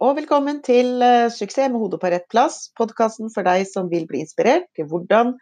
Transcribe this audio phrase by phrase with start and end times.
[0.00, 4.06] og velkommen til uh, Suksess med hodet på rett plass, podkasten for deg som vil
[4.08, 5.34] bli inspirert til hvordan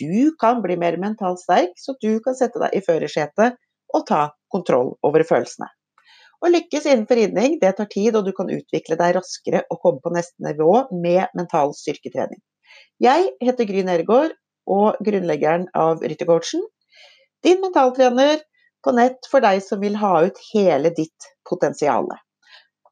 [0.00, 3.54] du kan bli mer mentalt sterk, så du kan sette deg i førersetet
[3.94, 5.68] og ta kontroll over følelsene.
[6.42, 10.02] Å lykkes innenfor ridning det tar tid, og du kan utvikle deg raskere og komme
[10.02, 12.40] på neste nivå med mental styrketrening.
[12.98, 14.34] Jeg heter Gry Nergård
[14.70, 16.64] og grunnleggeren av Ryttercoachen.
[17.46, 18.42] Din mentaltrener
[18.82, 22.10] på nett for deg som vil ha ut hele ditt potensial.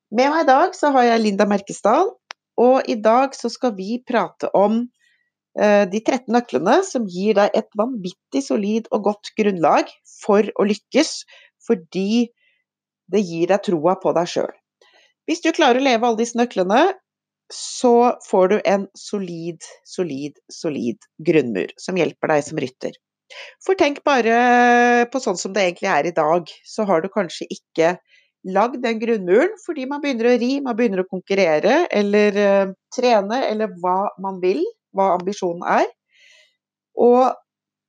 [0.09, 2.15] Med meg i dag så har jeg Linda Merkesdal,
[2.59, 4.81] og i dag så skal vi prate om
[5.61, 10.67] eh, de 13 nøklene som gir deg et vanvittig solid og godt grunnlag for å
[10.71, 11.13] lykkes,
[11.67, 12.31] fordi
[13.13, 14.55] det gir deg troa på deg sjøl.
[15.29, 16.87] Hvis du klarer å leve alle disse nøklene,
[17.53, 22.97] så får du en solid, solid, solid grunnmur som hjelper deg som rytter.
[23.65, 27.49] For tenk bare på sånn som det egentlig er i dag, så har du kanskje
[27.53, 27.99] ikke
[28.47, 33.43] lagd den grunnmuren fordi man begynner å ri, man begynner å konkurrere eller uh, trene,
[33.49, 34.63] eller hva man vil,
[34.95, 35.89] hva ambisjonen er.
[36.99, 37.35] Og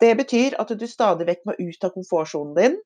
[0.01, 2.77] det betyr at du stadig vekk må ut av komfortsonen din.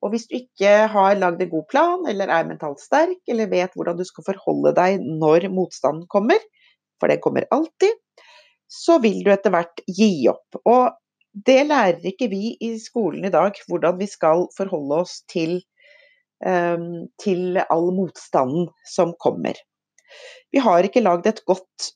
[0.00, 3.74] Og hvis du ikke har lagd en god plan, eller er mentalt sterk, eller vet
[3.76, 6.40] hvordan du skal forholde deg når motstanden kommer,
[7.00, 7.92] for den kommer alltid,
[8.70, 10.60] så vil du etter hvert gi opp.
[10.64, 10.94] Og
[11.46, 15.60] det lærer ikke vi i skolen i dag, hvordan vi skal forholde oss til
[16.40, 19.58] til all motstanden som kommer.
[20.50, 21.90] Vi har ikke lagd et godt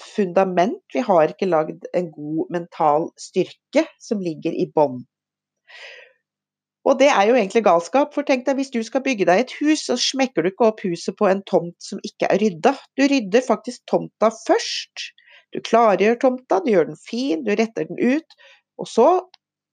[0.00, 5.02] fundament, vi har ikke lagd en god mental styrke som ligger i bånn.
[6.82, 9.52] Og det er jo egentlig galskap, for tenk deg hvis du skal bygge deg et
[9.60, 12.72] hus, så smekker du ikke opp huset på en tomt som ikke er rydda.
[12.98, 15.12] Du rydder faktisk tomta først.
[15.54, 18.38] Du klargjør tomta, du gjør den fin, du retter den ut.
[18.82, 19.06] Og så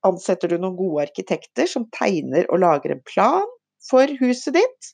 [0.06, 3.48] ansetter du noen gode arkitekter som tegner og lager en plan
[3.90, 4.94] for huset ditt.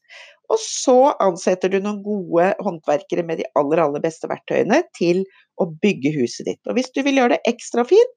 [0.54, 5.24] Og så ansetter du noen gode håndverkere med de aller, aller beste verktøyene til
[5.62, 6.62] å bygge huset ditt.
[6.70, 8.14] Og hvis du vil gjøre det ekstra fint,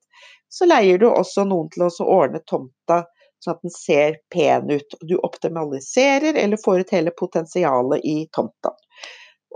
[0.53, 3.05] så leier du også noen til å ordne tomta
[3.45, 4.99] sånn at den ser pen ut.
[5.07, 8.75] Du optimaliserer eller får ut hele potensialet i tomta.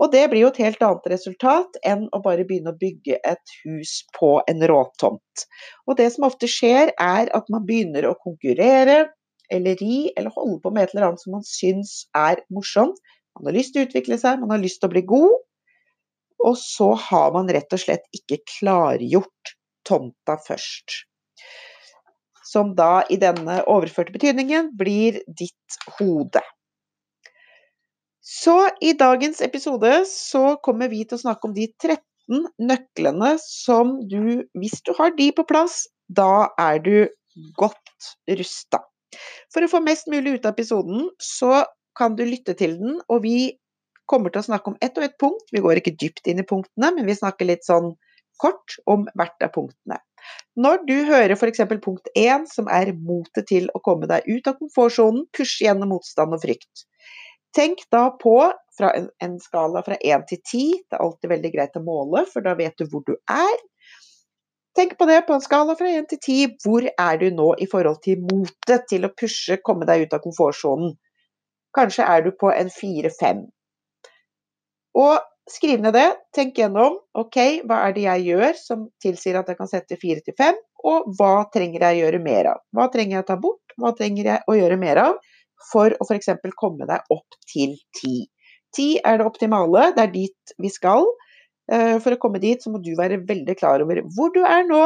[0.01, 3.57] Og det blir jo et helt annet resultat enn å bare begynne å bygge et
[3.61, 5.43] hus på en råtomt.
[5.85, 9.11] Og det som ofte skjer, er at man begynner å konkurrere,
[9.51, 12.99] eller ri, eller holde på med et eller annet som man syns er morsomt.
[13.37, 15.33] Man har lyst til å utvikle seg, man har lyst til å bli god.
[16.43, 19.55] Og så har man rett og slett ikke klargjort
[19.87, 21.03] tomta først.
[22.45, 26.43] Som da i denne overførte betydningen blir ditt hode.
[28.23, 33.97] Så i dagens episode så kommer vi til å snakke om de 13 nøklene som
[34.07, 36.95] du, hvis du har de på plass, da er du
[37.59, 38.79] godt rusta.
[39.53, 41.63] For å få mest mulig ut av episoden, så
[41.97, 43.53] kan du lytte til den, og vi
[44.09, 45.45] kommer til å snakke om ett og ett punkt.
[45.53, 47.93] Vi går ikke dypt inn i punktene, men vi snakker litt sånn
[48.41, 49.99] kort om hvert av punktene.
[50.59, 51.61] Når du hører f.eks.
[51.83, 56.35] punkt 1, som er motet til å komme deg ut av komfortsonen, pushe gjennom motstand
[56.35, 56.85] og frykt.
[57.53, 58.37] Tenk da på
[58.77, 62.45] fra en, skala fra 1 til 10, det er alltid veldig greit å måle, for
[62.45, 63.59] da vet du hvor du er.
[64.73, 66.53] Tenk på det på en skala fra 1 til 10.
[66.65, 70.23] Hvor er du nå i forhold til motet til å pushe, komme deg ut av
[70.23, 70.95] komfortsonen?
[71.77, 73.43] Kanskje er du på en 4-5.
[74.97, 75.13] Og
[75.49, 76.07] skriv ned det.
[76.35, 76.97] Tenk gjennom.
[77.17, 77.37] Ok,
[77.69, 80.59] hva er det jeg gjør som tilsier at jeg kan sette 4 til 5?
[80.89, 82.63] Og hva trenger jeg å gjøre mer av?
[82.73, 83.77] Hva trenger jeg å ta bort?
[83.77, 85.19] Hva trenger jeg å gjøre mer av
[85.71, 86.33] for å f.eks.
[86.59, 88.25] komme deg opp til 10?
[88.73, 91.05] 10 er det optimale, det er dit vi skal.
[91.71, 94.65] Eh, for å komme dit så må du være veldig klar over hvor du er
[94.67, 94.81] nå,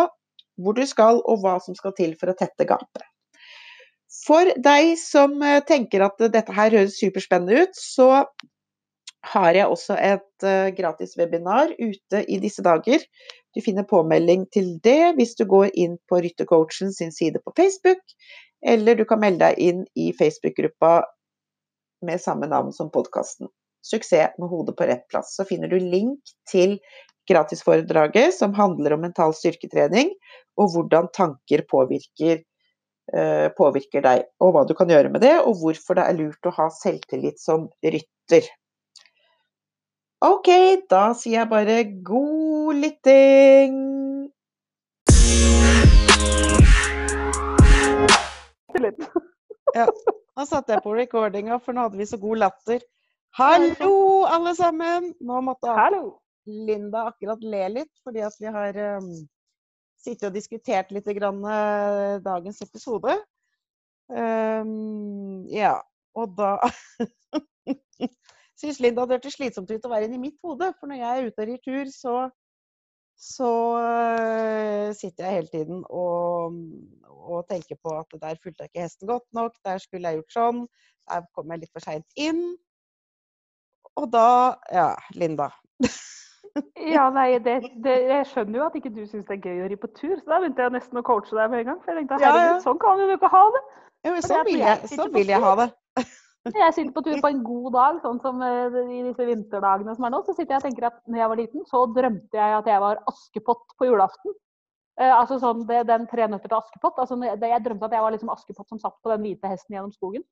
[0.62, 3.06] hvor du skal og hva som skal til for å tette gapet.
[4.28, 8.26] For deg som eh, tenker at dette her høres superspennende ut, så
[9.28, 13.02] har jeg også et uh, gratis webinar ute i disse dager.
[13.56, 18.00] Du finner påmelding til det hvis du går inn på Ryttercoachen sin side på Facebook,
[18.64, 21.02] eller du kan melde deg inn i Facebook-gruppa
[22.08, 23.50] med samme navn som podkasten.
[23.88, 25.36] 'Suksess med hodet på rett plass'.
[25.38, 26.20] Så finner du link
[26.52, 26.78] til
[27.28, 30.14] gratisforedraget som handler om mental styrketrening,
[30.60, 32.44] og hvordan tanker påvirker,
[33.14, 36.48] eh, påvirker deg, og hva du kan gjøre med det, og hvorfor det er lurt
[36.48, 38.48] å ha selvtillit som rytter.
[40.24, 40.50] Ok,
[40.90, 43.76] da sier jeg bare god lytting!
[49.76, 49.86] Ja,
[50.38, 52.82] nå satte jeg på recordinga, for nå hadde vi så god latter.
[53.38, 55.12] Hallo, alle sammen!
[55.22, 55.74] Nå måtte
[56.50, 59.12] Linda akkurat le litt, fordi at vi har um,
[60.02, 63.14] sittet og diskutert litt grann, uh, dagens episode.
[64.10, 65.76] Um, ja,
[66.18, 66.56] og da
[68.58, 70.74] syns Linda det hørtes slitsomt ut å være inni mitt hode.
[70.80, 72.18] For når jeg er ute og rir tur, så,
[73.22, 73.56] så
[74.98, 76.58] sitter jeg hele tiden og,
[77.06, 80.40] og, tenker på at der fulgte jeg ikke hesten godt nok, der skulle jeg gjort
[80.42, 80.70] sånn,
[81.06, 82.48] der kom jeg litt for seint inn.
[83.98, 84.28] Og da
[84.74, 85.50] Ja, Linda.
[86.96, 89.72] ja, nei, det, det, jeg skjønner jo at ikke du syns det er gøy å
[89.72, 91.82] ri på tur, så da begynte jeg nesten å coache deg med en gang.
[91.84, 92.62] For jeg tenkte herregud, ja, ja.
[92.64, 93.66] sånn kan du jo ikke ha det.
[94.06, 95.70] Ja, men sånn vil jeg, så vil jeg ha det.
[96.56, 100.06] Jeg sitter på tur på en god dag, sånn som eh, i disse vinterdagene som
[100.08, 100.22] er nå.
[100.24, 102.84] Så sitter jeg og tenker at når jeg var liten, så drømte jeg at jeg
[102.86, 104.36] var Askepott på julaften.
[104.96, 107.02] Eh, altså sånn, det, Den tre nøtter til Askepott.
[107.04, 109.92] Altså, jeg drømte at jeg var liksom Askepott som satt på den hvite hesten gjennom
[109.92, 110.24] skogen.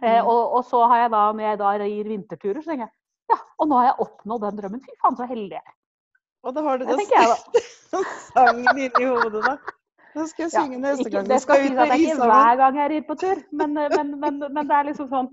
[0.00, 0.26] Eh, mm.
[0.26, 2.94] og, og, så har jeg da, når jeg da rir vinterturer, så tenker jeg
[3.32, 4.82] ja, og nå har jeg oppnådd den drømmen.
[4.82, 5.76] Fy faen, så heldig jeg er.
[6.42, 7.04] Og da har du den
[8.32, 9.54] sangen inni hodet, da.
[10.12, 11.28] Nå skal jeg synge ja, neste gang.
[11.30, 14.42] Det skal ut med ikke hver gang jeg rir på tur, men, eh, men, men,
[14.42, 15.30] men, det er liksom sånn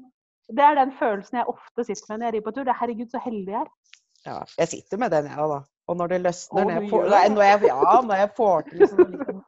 [0.55, 2.63] Det er den følelsen jeg ofte sitter med når jeg rir på tur.
[2.63, 3.73] Det er herregud, så heldig jeg er.
[4.27, 5.59] Ja, jeg sitter med den, jeg òg, da.
[5.89, 8.83] Og når det løsner, oh, ned på, nei, når jeg, ja, når jeg får til
[8.83, 9.45] liksom, liksom,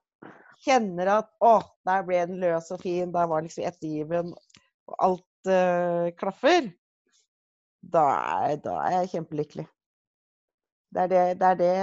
[0.62, 1.56] Kjenner at å,
[1.90, 4.28] der ble den løs og fin, der var liksom ettergiven,
[5.00, 6.72] alt uh, klaffer
[7.82, 8.06] da
[8.46, 9.66] er, da er, jeg kjempelykkelig.
[10.92, 11.76] Det er, det, det er det,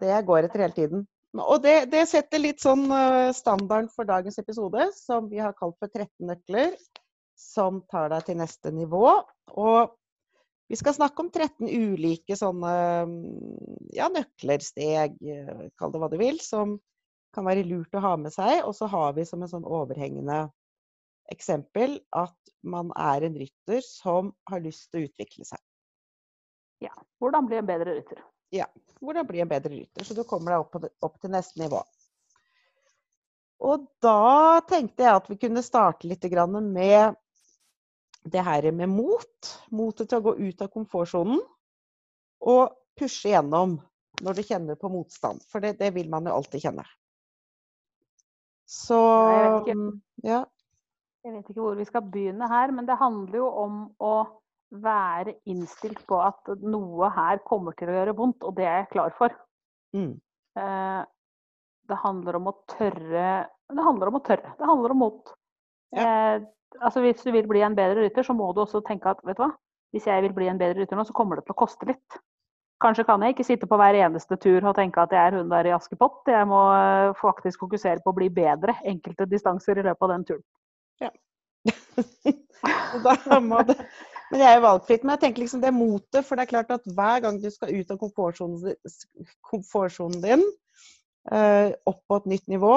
[0.00, 1.06] det, jeg går etter hele tiden.
[1.32, 5.78] Og det, det, setter litt sånn eh, standarden for dagens episode, som vi har kalt
[5.80, 6.76] for 13 nøkler,
[7.38, 9.06] som tar deg til neste nivå.
[9.56, 9.94] Og
[10.70, 12.74] vi skal snakke om 13 ulike sånne
[13.96, 16.78] ja, nøkler, steg, eh, kall det hva du vil, som
[17.32, 18.60] kan være lurt å ha med seg.
[18.68, 20.46] Og så har vi som en sånn overhengende
[21.30, 25.60] eksempel at man er en rytter som har lyst til å utvikle seg.
[26.82, 26.92] Ja.
[27.22, 28.22] Hvordan bli en bedre rytter?
[28.54, 28.66] Ja.
[29.02, 30.06] Hvordan bli en bedre rytter.
[30.06, 31.82] Så du kommer deg opp, opp, til neste nivå.
[33.62, 37.14] Og da tenkte jeg at vi kunne starte litt med
[38.24, 39.52] det her med mot.
[39.70, 41.40] Motet til å gå ut av komfortsonen.
[42.42, 43.78] Og pushe gjennom
[44.22, 45.42] når du kjenner på motstand.
[45.50, 46.84] For det, det vil man jo alltid kjenne.
[48.66, 48.98] Så
[50.22, 50.44] ja.
[51.22, 54.14] Jeg vet ikke hvor vi skal begynne her, men det handler jo om å
[54.82, 58.92] være innstilt på at noe her kommer til å gjøre vondt, og det er jeg
[58.94, 59.34] klar for.
[59.94, 60.16] Mm.
[60.58, 61.02] Eh,
[61.90, 63.26] det handler om å tørre
[63.72, 64.52] Det handler om å tørre.
[64.58, 65.30] Det handler om mot.
[65.96, 66.02] Ja.
[66.04, 66.42] Eh,
[66.80, 69.38] altså Hvis du vil bli en bedre rytter, så må du også tenke at vet
[69.38, 69.52] du hva,
[69.92, 72.18] hvis jeg vil bli en bedre rytter nå, så kommer det til å koste litt.
[72.82, 75.52] Kanskje kan jeg ikke sitte på hver eneste tur og tenke at jeg er hun
[75.52, 76.24] der i Askepott.
[76.26, 80.26] Jeg må eh, faktisk fokusere på å bli bedre enkelte distanser i løpet av den
[80.32, 80.44] turen.
[81.02, 81.10] Ja.
[83.02, 83.76] det,
[84.32, 85.04] men det er jo valgfritt.
[85.04, 87.74] Men jeg tenker liksom det motet, for det er klart at hver gang du skal
[87.74, 90.44] ut av komfortsonen, din,
[91.32, 92.76] uh, opp på et nytt nivå,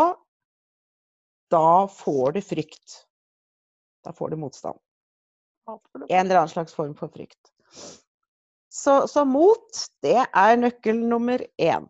[1.54, 2.98] da får du frykt.
[4.06, 4.82] Da får du motstand.
[6.10, 7.54] En eller annen slags form for frykt.
[8.70, 11.88] Så, så mot, det er nøkkel nummer én.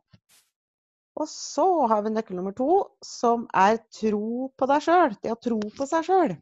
[1.16, 5.16] Og så har vi nøkkel nummer to, som er tro på deg sjøl.
[5.24, 6.36] Det å tro på seg sjøl.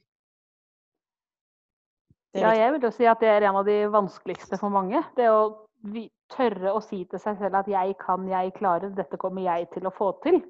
[2.34, 5.04] Ja, jeg vil jo si at det er en av de vanskeligste for mange.
[5.14, 5.44] Det å
[6.34, 9.86] tørre å si til seg selv at 'jeg kan, jeg klarer, dette kommer jeg til
[9.86, 10.42] å få til'.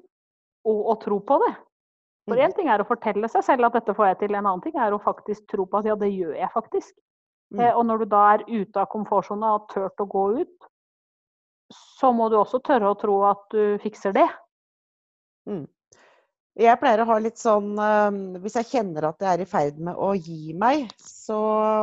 [0.64, 1.54] Og, å tro på det.
[2.24, 2.56] For én mm.
[2.56, 4.94] ting er å fortelle seg selv at dette får jeg til, en annen ting er
[4.94, 6.94] å faktisk tro på at ja, det gjør jeg faktisk.
[7.52, 7.60] Mm.
[7.60, 10.70] Eh, og når du da er ute av komfortsona og har turt å gå ut,
[11.72, 14.26] så må du også tørre å tro at du fikser det.
[15.48, 15.64] Mm.
[16.54, 19.78] Jeg pleier å ha litt sånn um, Hvis jeg kjenner at jeg er i ferd
[19.82, 21.38] med å gi meg, så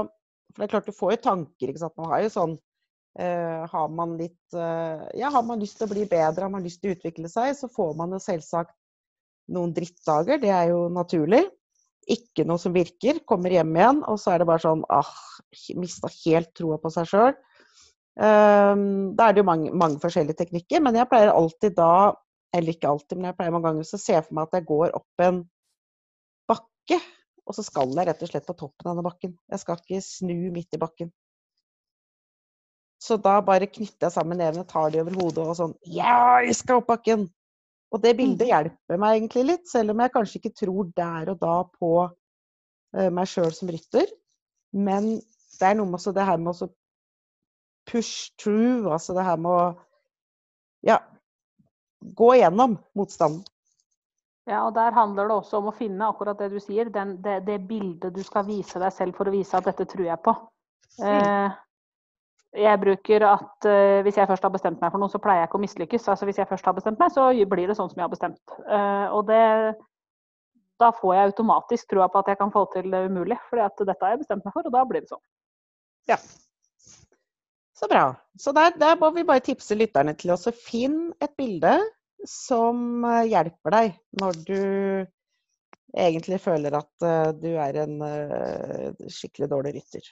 [0.08, 1.98] For det er klart du får jo tanker, ikke sant.
[2.00, 5.92] Man har jo sånn uh, Har man litt uh, Ja, har man lyst til å
[5.92, 8.74] bli bedre, har man lyst til å utvikle seg, så får man jo selvsagt
[9.52, 10.40] noen drittdager.
[10.40, 11.44] Det er jo naturlig.
[12.10, 13.20] Ikke noe som virker.
[13.28, 15.10] Kommer hjem igjen, og så er det bare sånn ah,
[15.76, 17.36] Mista helt troa på seg sjøl.
[18.20, 22.12] Um, da er det jo mange, mange, forskjellige teknikker, men jeg pleier alltid da
[22.52, 24.90] Eller ikke alltid, men jeg pleier mange ganger å se for meg at jeg går
[24.98, 25.38] opp en
[26.52, 26.98] bakke,
[27.48, 29.38] og så skal jeg rett og slett på toppen av denne bakken.
[29.48, 31.14] Jeg skal ikke snu midt i bakken.
[33.00, 36.58] Så da bare knytter jeg sammen nevene, tar de over hodet og sånn Ja, jeg
[36.60, 37.30] skal opp bakken!
[37.92, 38.52] Og det bildet mm.
[38.52, 43.10] hjelper meg egentlig litt, selv om jeg kanskje ikke tror der og da på uh,
[43.16, 44.12] meg sjøl som rytter.
[44.76, 45.14] Men
[45.58, 46.70] det er noe med det her med å
[47.92, 49.64] push through, altså det her med å
[50.88, 50.98] ja,
[52.02, 53.44] gå gjennom motstanden.
[54.50, 57.44] Ja, og der handler det også om å finne akkurat det du sier, den, det,
[57.46, 60.34] det, bildet du skal vise deg selv for å vise at dette tror jeg på.
[60.98, 61.06] Mm.
[61.12, 61.60] Eh,
[62.66, 65.52] jeg bruker at eh, hvis jeg først har bestemt meg for noe, så pleier jeg
[65.52, 66.10] ikke å mislykkes.
[66.12, 68.58] Altså Hvis jeg først har bestemt meg, så blir det sånn som jeg har bestemt.
[68.66, 69.44] Eh, og det,
[70.82, 73.38] da får jeg automatisk troa på at jeg kan få til det umulig.
[73.48, 75.24] fordi at dette har jeg bestemt meg for, og da blir det sånn.
[76.10, 76.18] Ja,
[77.82, 78.16] Så bra.
[78.38, 81.80] Så der, der, må vi bare tipse lytterne til å finne et bilde
[82.30, 84.60] som eh, hjelper deg når du
[85.98, 90.06] egentlig føler at uh, du er en uh, skikkelig dårlig rytter.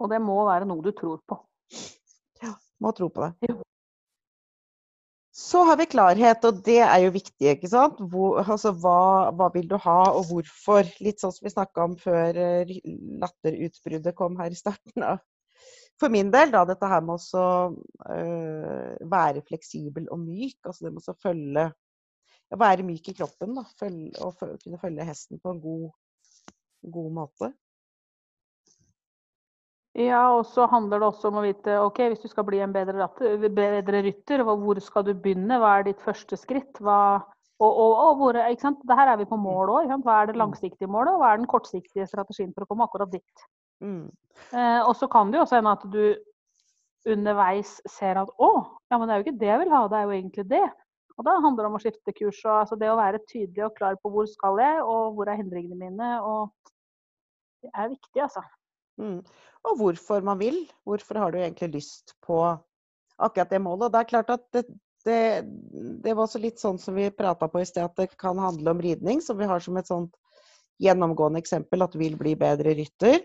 [0.00, 1.36] Og det må være noe du tror på.
[2.40, 3.50] Ja, må tro på det.
[3.50, 3.58] Jo.
[5.34, 7.50] Så har vi klarhet, og det er jo viktig.
[7.50, 7.98] ikke sant?
[7.98, 10.86] Hvor, altså, hva, hva, vil du ha, og hvorfor?
[11.02, 12.38] Litt sånn som vi snakka om før
[13.26, 15.20] latterutbruddet kom her i starten av
[16.00, 17.46] for min del, da, dette her med å
[18.10, 20.58] øh, være fleksibel og myk.
[20.66, 21.70] Altså det med å følge
[22.54, 25.86] Være myk i kroppen da, følge, og kunne følge hesten på en god,
[26.92, 27.48] god måte.
[29.94, 32.72] Ja, og så handler det også om å vite ok, hvis du skal bli en
[32.74, 33.06] bedre,
[33.54, 35.58] bedre rytter, hvor skal du begynne?
[35.62, 36.80] Hva er ditt første skritt?
[36.82, 37.22] Hva,
[37.62, 38.82] og, og, og hvor, ikke sant?
[38.90, 39.92] Der er vi på mål òg.
[40.02, 40.42] Hva er det mm.
[40.42, 43.46] langsiktige målet, og hva er den kortsiktige strategien for å komme akkurat dit?
[43.84, 44.06] Mm.
[44.50, 48.50] Eh, og så kan det jo også hende at du underveis ser at å,
[48.88, 50.64] ja, men det er jo ikke det jeg vil ha, det er jo egentlig det.
[51.14, 52.40] Og da handler det om å skifte kurs.
[52.42, 55.38] og altså Det å være tydelig og klar på hvor skal jeg, og hvor er
[55.38, 56.10] hindringene mine.
[56.26, 56.50] og
[57.62, 58.42] Det er viktig, altså.
[58.98, 59.20] Mm.
[59.68, 60.64] Og hvorfor man vil.
[60.82, 62.40] Hvorfor har du egentlig lyst på
[63.16, 63.92] akkurat det målet.
[63.92, 64.64] Det er klart at det,
[65.06, 65.20] det,
[66.02, 68.74] det var også litt sånn som vi prata på i sted, at det kan handle
[68.74, 70.14] om ridning, som vi har som et sånt
[70.82, 73.22] gjennomgående eksempel, at du vil bli bedre rytter.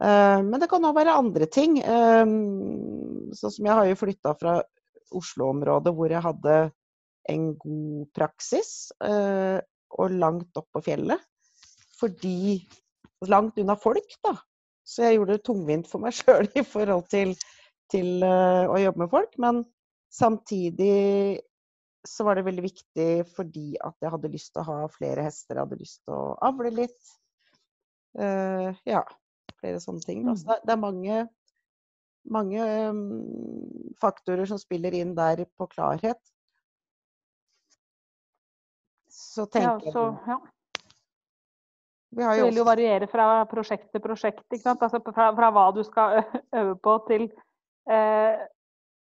[0.00, 1.78] Eh, men det kan òg være andre ting.
[1.80, 2.24] Eh,
[3.36, 4.58] sånn som jeg har jo flytta fra
[5.16, 6.60] Oslo-området hvor jeg hadde
[7.30, 8.70] en god praksis,
[9.04, 9.58] eh,
[10.00, 11.20] og langt opp på fjellet.
[12.00, 12.62] Fordi
[13.28, 14.30] Langt unna folk, da.
[14.80, 17.34] Så jeg gjorde det tungvint for meg sjøl i forhold til,
[17.92, 19.34] til å jobbe med folk.
[19.44, 19.58] Men
[20.08, 21.42] samtidig
[22.08, 25.58] så var det veldig viktig fordi at jeg hadde lyst til å ha flere hester.
[25.58, 27.12] Jeg hadde lyst til å avle litt.
[28.16, 29.04] Uh, ja
[29.60, 30.24] flere sånne ting.
[30.26, 30.36] Mm.
[30.40, 31.20] Så det er mange,
[32.36, 33.04] mange um,
[34.02, 36.20] faktorer som spiller inn der på klarhet.
[39.10, 40.40] Så tenker ja, så, ja.
[42.10, 44.42] Det vil jo variere fra prosjekt til prosjekt.
[44.50, 46.24] Altså fra, fra, hva du skal
[46.58, 47.28] øve på til
[47.86, 48.40] eh,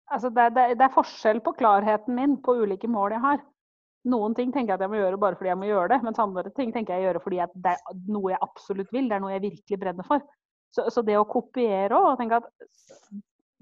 [0.08, 3.42] altså det, det, det, er forskjell på klarheten min på ulike mål jeg har.
[4.08, 6.20] Noen ting tenker jeg at jeg må gjøre bare fordi jeg må gjøre det, mens
[6.20, 9.08] andre ting tenker jeg å gjøre fordi det er noe jeg absolutt vil.
[9.08, 10.24] Det er noe jeg virkelig brenner for.
[10.74, 12.48] Så, så det å kopiere og tenke at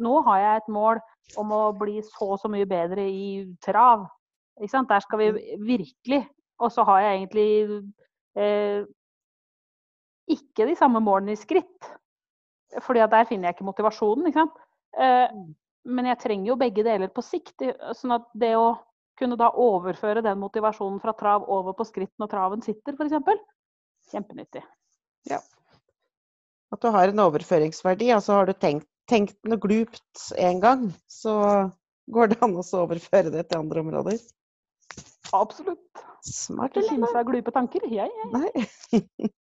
[0.03, 1.01] nå har jeg et mål
[1.41, 4.07] om å bli så og så mye bedre i trav.
[4.61, 4.91] Ikke sant?
[4.91, 5.67] Der skal vi mm.
[5.69, 6.23] virkelig.
[6.63, 7.49] Og så har jeg egentlig
[8.39, 8.85] eh,
[10.31, 11.91] ikke de samme målene i skritt.
[12.83, 14.31] Fordi at der finner jeg ikke motivasjonen.
[14.31, 14.47] Ikke
[14.97, 15.49] eh, mm.
[15.97, 17.67] men jeg trenger jo begge deler på sikt.
[17.99, 18.73] sånn at det å
[19.21, 23.43] kunne da overføre den motivasjonen fra trav over på skritt når traven sitter, f.eks.
[24.13, 24.65] Kjempenyttig.
[25.31, 25.39] Ja.
[26.73, 28.11] At du har en overføringsverdi.
[28.15, 31.35] Altså har du tenkt, tenkt noe glupt en gang, så
[32.13, 34.19] går det an å overføre det til andre områder.
[35.37, 36.03] Absolutt.
[36.23, 36.95] Smart, eller?
[36.95, 37.85] Finnes det glupe tanker?
[37.91, 38.33] Jeg, jeg.
[38.33, 39.31] Nei.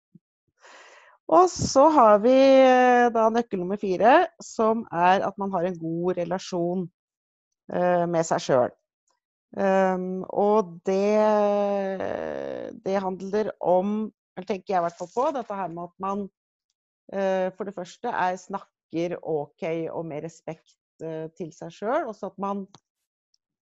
[1.29, 5.77] Og så har vi eh, da nøkkel nummer fire, som er at man har en
[5.77, 6.87] god relasjon
[7.69, 8.73] uh, med seg sjøl.
[9.53, 11.21] Um, ehm, og det,
[12.85, 16.25] det handler om, eller tenker jeg i hvert fall på, dette her med at man
[17.09, 22.07] for det første er snakker OK og med respekt eh, til seg sjøl.
[22.09, 22.65] Og så at man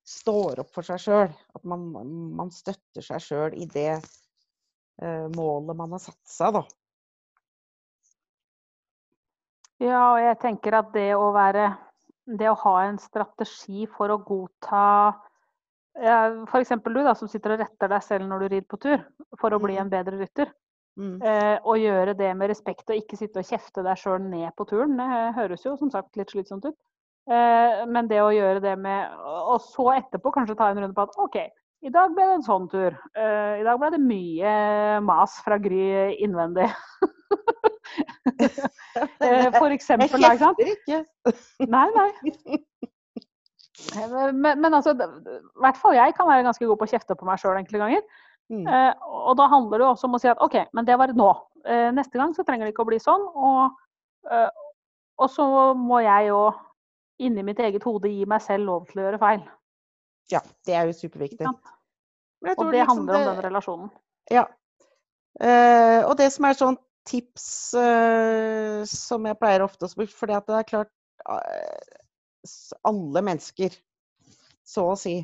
[0.08, 1.32] står opp for seg sjøl.
[1.56, 1.88] At man,
[2.38, 6.63] man, støtter seg sjøl i det eh, målet man har satt seg, da.
[9.84, 11.68] Ja, og jeg tenker at det å være
[12.39, 14.82] Det å ha en strategi for å godta
[16.01, 16.74] ja, F.eks.
[16.84, 19.00] du da, som sitter og retter deg selv når du rir på tur,
[19.39, 19.80] for å bli mm.
[19.82, 20.51] en bedre rytter.
[20.98, 21.18] Mm.
[21.22, 24.66] Eh, og gjøre det med respekt og ikke sitte og kjefte deg sjøl ned på
[24.70, 24.98] turen.
[24.98, 26.77] Det høres jo som sagt litt slitsomt ut.
[27.30, 29.12] Eh, men det å gjøre det med
[29.51, 31.36] Og så etterpå kanskje ta en runde på at OK,
[31.86, 32.96] i dag ble det en sånn tur.
[33.13, 34.54] Eh, I dag ble det mye
[35.06, 36.70] mas fra Gry innvendig.
[37.98, 40.98] Eh, for eksempel, Jeg kjefter ikke.
[41.72, 42.10] Nei, nei.
[43.94, 47.16] Eh, men, men altså, i hvert fall jeg kan være ganske god på å kjefte
[47.18, 48.24] på meg sjøl enkelte ganger.
[48.54, 48.63] Mm.
[48.63, 48.94] Eh,
[49.27, 51.32] og da handler det også om å si at OK, men det var nå.
[51.68, 53.25] Eh, neste gang så trenger det ikke å bli sånn.
[53.36, 53.75] Og,
[54.32, 54.50] eh,
[55.20, 56.42] og så må jeg jo
[57.24, 59.44] inni mitt eget hode gi meg selv lov til å gjøre feil.
[60.32, 61.48] Ja, det er jo superviktig.
[61.48, 61.62] Og
[62.44, 63.20] det liksom handler det...
[63.20, 63.89] om den relasjonen.
[64.32, 64.46] Ja.
[65.39, 66.77] Eh, og det som er sånn
[67.08, 67.48] tips
[67.80, 70.92] eh, som jeg pleier ofte å spørre, for det er klart
[71.30, 73.75] uh, Alle mennesker,
[74.68, 75.20] så å si,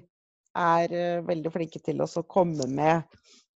[0.59, 3.03] er uh, veldig flinke til å komme med,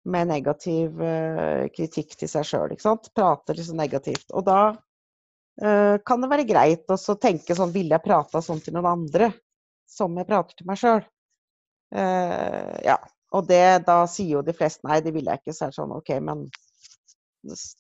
[0.09, 2.77] med negativ uh, kritikk til seg sjøl.
[3.15, 4.31] Prater liksom negativt.
[4.33, 8.77] Og da uh, kan det være greit å tenke sånn Ville jeg prata sånn til
[8.77, 9.33] noen andre
[9.87, 11.05] som jeg prater til meg sjøl?
[11.95, 12.99] Uh, ja.
[13.35, 15.55] Og det, da sier jo de fleste nei, det vil jeg ikke.
[15.55, 16.47] Så er det sånn OK, men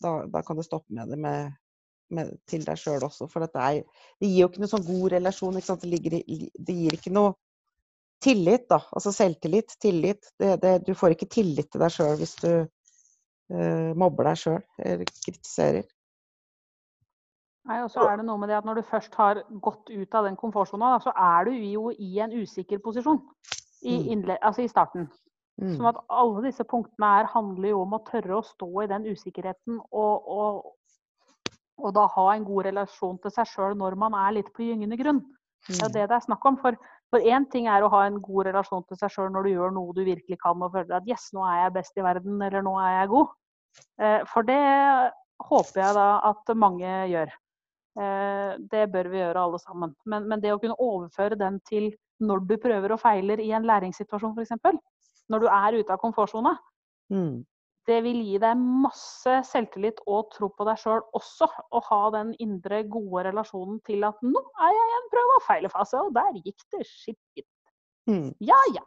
[0.02, 1.54] da, da kan du stoppe med det med,
[2.14, 3.28] med, til deg sjøl også.
[3.30, 3.82] For er,
[4.20, 5.58] det, gir jo ikke noe sånn god relasjon.
[5.58, 7.34] Det, ligger, det, gir ikke noe
[8.22, 8.80] tillit, da.
[8.92, 10.32] Altså selvtillit, tillit.
[10.86, 15.84] du får ikke tillit til deg sjøl hvis du uh, mobber deg sjøl eller kritiserer.
[17.66, 20.14] Nei, og så er det noe med det at Når du først har gått ut
[20.14, 23.18] av den komfortsona, så er du jo i en usikker posisjon
[23.82, 25.08] i, innle, altså i starten.
[25.56, 25.72] Mm.
[25.74, 29.06] Sånn at alle disse punktene her handler jo om å tørre å stå i den
[29.08, 30.66] usikkerheten og, og,
[31.80, 34.98] og da ha en god relasjon til seg sjøl når man er litt på gyngende
[35.00, 35.22] grunn.
[35.66, 36.58] Det er jo det det er snakk om.
[36.60, 39.74] For én ting er å ha en god relasjon til seg sjøl når du gjør
[39.74, 42.64] noe du virkelig kan og føler at yes, nå er jeg best i verden, eller
[42.66, 43.34] nå er jeg god.
[44.02, 44.62] Eh, for det
[45.46, 47.34] håper jeg da at mange gjør.
[48.00, 49.94] Eh, det bør vi gjøre alle sammen.
[50.04, 51.90] Men, men det å kunne overføre den til
[52.22, 54.54] når du prøver og feiler i en læringssituasjon f.eks
[55.32, 56.54] når du er ute av komfortsona.
[57.12, 57.42] Mm.
[57.86, 61.46] Det vil gi deg masse selvtillit og tro på deg sjøl også.
[61.46, 65.44] Å ha den indre, gode relasjonen til at nå er jeg i en prøve- og
[65.46, 67.46] feilefase, og der gikk det skikkelig.
[68.10, 68.30] Mm.
[68.46, 68.84] Ja ja.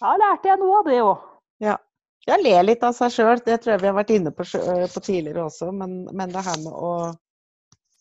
[0.00, 1.28] Da lærte jeg noe av det òg.
[1.64, 1.76] Ja.
[2.28, 5.02] Ja, le litt av seg sjøl, det tror jeg vi har vært inne på, på
[5.02, 5.72] tidligere også.
[5.74, 6.92] Men, men, det her med å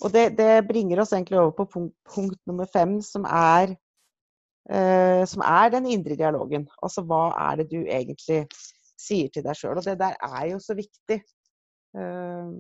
[0.01, 3.75] Og det, det, bringer oss egentlig over på punkt, punkt nummer fem, som er
[4.70, 6.67] eh, som er den indre dialogen.
[6.81, 8.48] Altså hva er det du egentlig
[9.01, 9.79] sier til deg sjøl?
[9.79, 11.20] Og det der er jo så viktig.
[11.98, 12.51] Eh,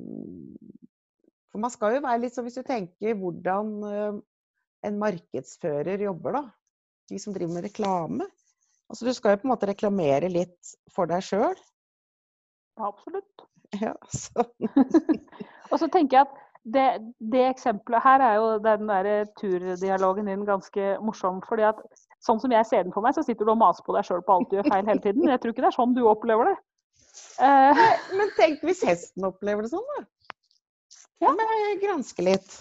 [1.51, 4.19] for man skal jo være litt sånn, hvis du tenker hvordan eh,
[4.87, 6.43] en markedsfører jobber, da.
[7.11, 8.27] De som driver med reklame.
[8.91, 11.59] Altså du skal jo på en måte reklamere litt for deg sjøl.
[12.81, 13.45] Absolutt.
[13.79, 14.43] Ja, så.
[15.71, 20.45] og så tenker jeg at det, det, eksempelet her er jo den der turdialogen din
[20.45, 21.41] ganske morsom.
[21.47, 21.79] fordi at
[22.21, 24.21] sånn som jeg ser den for meg, så sitter du og maser på deg sjøl
[24.25, 25.29] på alt du gjør feil hele tiden.
[25.29, 26.57] Jeg tror ikke det er sånn du opplever det.
[27.41, 27.85] Uh,
[28.17, 30.05] men tenk hvis hesten opplever det sånn, da.
[31.21, 31.33] Ja.
[31.33, 32.53] Men jeg granske litt.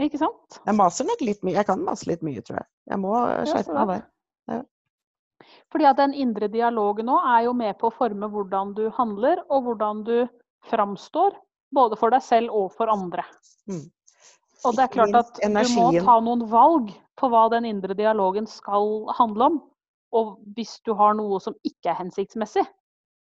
[0.00, 0.60] Ikke sant?
[0.64, 1.58] Jeg maser nok litt mye.
[1.58, 2.68] Jeg kan mase litt mye, tror jeg.
[2.88, 3.16] Jeg må
[3.48, 4.04] skjerpe meg der.
[4.48, 4.60] Ja.
[5.72, 9.42] Fordi at den indre dialogen nå er jo med på å forme hvordan du handler,
[9.52, 10.16] og hvordan du
[10.70, 11.36] framstår
[11.74, 13.24] både for deg selv og for andre.
[13.70, 13.86] Mm.
[14.66, 18.48] Og det er klart at du må ta noen valg på hva den indre dialogen
[18.48, 19.58] skal handle om.
[20.16, 22.64] Og hvis du har noe som ikke er hensiktsmessig,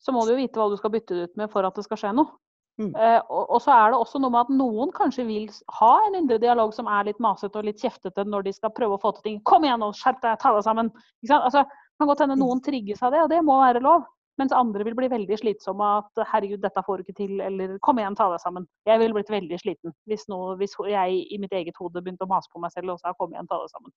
[0.03, 1.86] så må du jo vite hva du skal bytte det ut med for at det
[1.88, 2.36] skal skje noe.
[2.82, 2.89] Mm.
[2.97, 5.45] Eh, og, og, så er det også noe med at noen kanskje vil
[5.77, 8.97] ha en indre dialog som er litt masete og litt kjeftete når de skal prøve
[8.97, 9.38] å få til ting.
[9.47, 10.89] Kom igjen nå, skjerp deg, ta deg sammen.
[11.29, 12.43] Altså, det kan godt hende mm.
[12.43, 14.08] noen trigges av det, og det må være lov.
[14.41, 17.78] Mens andre vil bli veldig slitsomme av at 'herregud, dette får du ikke til', eller
[17.86, 18.65] 'kom igjen, ta deg sammen'.
[18.89, 22.32] Jeg ville blitt veldig sliten hvis, noe, hvis, jeg i mitt eget hode begynte å
[22.32, 23.93] mase på meg selv og sa 'kom igjen, ta deg sammen'.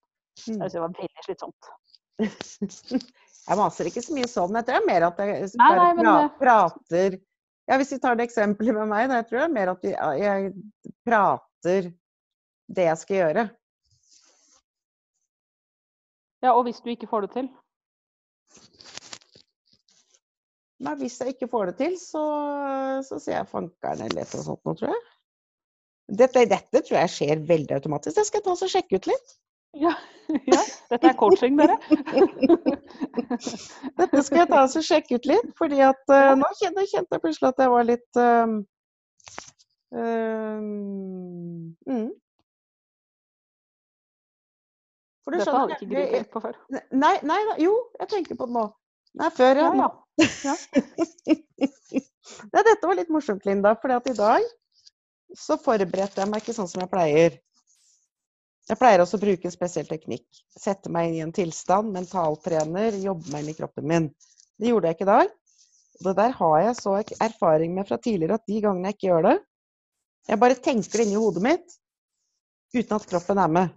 [0.49, 0.59] Mm.
[0.61, 1.70] Det var veldig slitsomt.
[3.49, 4.55] jeg maser ikke så mye sånn.
[4.61, 6.31] Jeg tror det er mer at jeg nei, nei, men...
[6.40, 7.20] prater
[7.66, 9.87] ja, Hvis vi tar det eksempelet med meg, da, jeg tror det er mer at
[10.20, 10.53] jeg
[11.07, 11.88] prater
[12.77, 13.49] det jeg skal gjøre.
[16.44, 17.49] Ja, og hvis du ikke får det til?
[20.84, 22.22] Men hvis jeg ikke får det til, så,
[23.06, 25.02] så sier jeg fankeren eller annet sånt noe, tror jeg.
[26.20, 28.14] Dette, dette, tror jeg skjer veldig automatisk.
[28.18, 29.34] Det skal jeg ta og sjekke ut litt.
[29.76, 29.94] Ja,
[30.52, 30.60] ja.
[30.92, 31.76] Dette er coaching, dere.
[34.00, 37.24] dette skal jeg ta og sjekke ut litt, fordi at uh, nå kjente, kjente, jeg
[37.24, 38.54] plutselig at jeg var litt uh,
[39.96, 40.62] uh,
[41.90, 42.08] mm.
[45.26, 46.58] Dette hadde ikke Gry tenkt på før.
[46.70, 48.68] Nei, nei, jo, jeg tenker på det nå.
[49.18, 49.70] Nei, før, ja.
[49.80, 50.57] ja, ja.
[52.52, 52.62] ja.
[52.62, 53.74] dette var litt morsomt, Linda.
[53.81, 54.46] For i dag
[55.37, 57.38] så forberedte jeg meg ikke sånn som jeg pleier.
[58.66, 60.26] Jeg pleier også å bruke en spesiell teknikk.
[60.59, 64.09] Sette meg inn i en tilstand, mentaltrener, jobbe meg inn i kroppen min.
[64.59, 65.35] Det gjorde jeg ikke i dag.
[66.07, 69.22] Det der har jeg så erfaring med fra tidligere at de gangene jeg ikke gjør
[69.31, 69.37] det
[70.29, 71.76] Jeg bare tenker det inni hodet mitt
[72.76, 73.70] uten at kroppen er med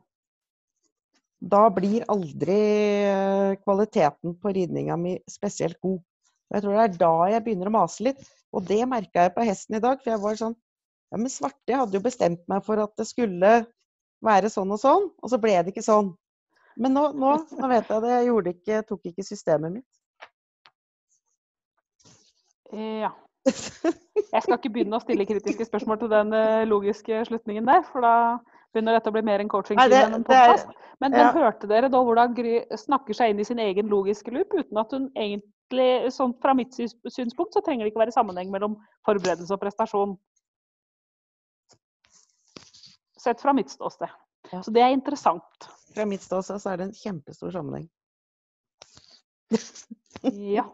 [1.39, 2.59] da blir aldri
[3.07, 6.01] eh, kvaliteten på ridninga mi spesielt god.
[6.49, 8.23] Jeg tror det er da jeg begynner å mase litt.
[8.55, 10.01] Og det merka jeg på hesten i dag.
[10.01, 10.57] For jeg var sånn
[11.09, 13.53] Ja, men svarte, jeg hadde jo bestemt meg for at det skulle
[14.25, 16.11] være sånn og sånn, og så ble det ikke sånn.
[16.77, 18.11] Men nå, nå, nå vet jeg det.
[18.13, 19.87] Jeg gjorde ikke, tok ikke systemet mitt.
[22.77, 23.09] Ja.
[23.49, 28.05] Jeg skal ikke begynne å stille kritiske spørsmål til den eh, logiske slutningen der, for
[28.05, 28.13] da
[28.75, 30.69] begynner dette å bli mer en coaching enn en podkast.
[31.01, 31.31] Men, ja.
[31.31, 34.81] men, hørte dere da hvordan Gry snakker seg inn i sin egen logiske loop, uten
[34.81, 35.47] at hun egentlig
[36.13, 38.77] sånn Fra mitt synspunkt så trenger det ikke være sammenheng mellom
[39.07, 40.17] forberedelse og prestasjon.
[43.19, 44.09] Sett fra mitt ståsted.
[44.51, 44.61] Ja.
[44.63, 45.69] Så det er interessant.
[45.93, 47.89] Fra mitt ståsted så er det en kjempestor sammenheng.
[50.55, 50.65] ja.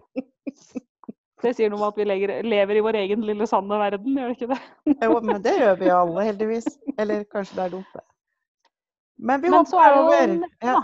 [1.41, 4.38] Det sier noe om at vi lever i vår egen lille sanne verden, gjør det
[4.38, 4.60] ikke det?
[5.05, 6.69] jo, men det gjør vi alle, heldigvis.
[6.97, 8.05] Eller kanskje det er dumt, det.
[9.15, 10.38] Men vi hopper over.
[10.63, 10.79] Ja.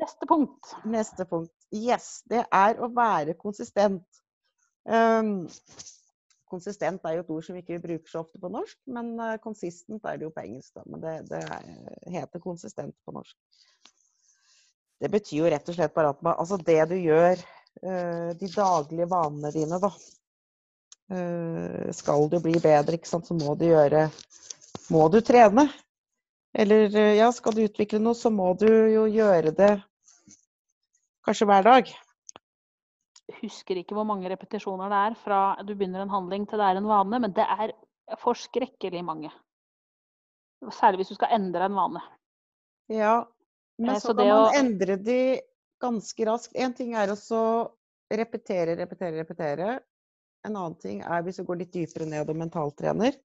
[0.00, 0.72] Neste punkt.
[0.84, 1.55] Neste punkt.
[1.74, 2.22] Yes.
[2.28, 4.04] Det er å være konsistent.
[4.86, 5.48] Um,
[6.46, 9.34] konsistent er jo et ord som vi ikke bruker så ofte på norsk, men uh,
[9.42, 10.76] consistent er det jo på engelsk.
[10.76, 10.84] Da.
[10.86, 13.36] Men det, det heter konsistent på norsk.
[15.02, 17.42] Det betyr jo rett og slett bare at man, altså det du gjør,
[17.82, 19.90] uh, de daglige vanene dine, da.
[21.06, 24.08] Uh, skal du bli bedre, ikke sant, så må du gjøre
[24.90, 25.66] Må du trene.
[26.56, 29.74] Eller ja, skal du utvikle noe, så må du jo gjøre det
[31.26, 31.94] kanskje hver dag
[33.40, 36.80] husker ikke hvor mange repetisjoner det er fra du begynner en handling til det er
[36.80, 37.74] en vane, men det er
[38.22, 39.32] forskrekkelig mange.
[40.72, 42.02] Særlig hvis du skal endre en vane.
[42.92, 43.16] Ja,
[43.80, 44.54] men eh, så, så kan man å...
[44.56, 45.20] endre de
[45.82, 46.54] ganske raskt.
[46.54, 47.42] Én ting er å
[48.12, 49.78] repetere, repetere, repetere.
[50.46, 53.18] En annen ting er hvis du går litt dypere ned og mentaltrener.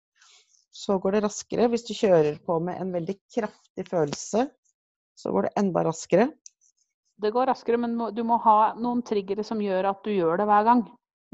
[0.72, 1.70] Så går det raskere.
[1.72, 4.48] Hvis du kjører på med en veldig kraftig følelse,
[5.20, 6.32] så går det enda raskere.
[7.22, 10.50] Det går raskere, men du må ha noen triggere som gjør at du gjør det
[10.50, 10.84] hver gang.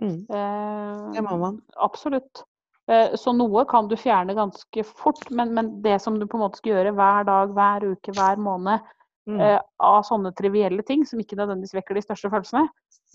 [0.01, 0.19] Mm.
[0.29, 1.61] Eh, det må man.
[1.81, 2.43] Absolutt.
[2.91, 6.45] Eh, så noe kan du fjerne ganske fort, men, men, det som du på en
[6.45, 8.85] måte skal gjøre hver dag, hver uke, hver måned,
[9.27, 9.41] mm.
[9.43, 12.67] eh, av sånne trivielle ting som ikke nødvendigvis vekker de største følelsene,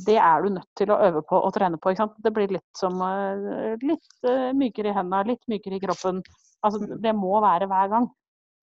[0.07, 1.93] det er du nødt til å øve på og trene på.
[1.93, 6.23] Det blir litt som uh, litt uh, mykere i hendene, litt mykere i kroppen.
[6.65, 6.95] Altså, mm.
[7.05, 8.09] det må være hver gang.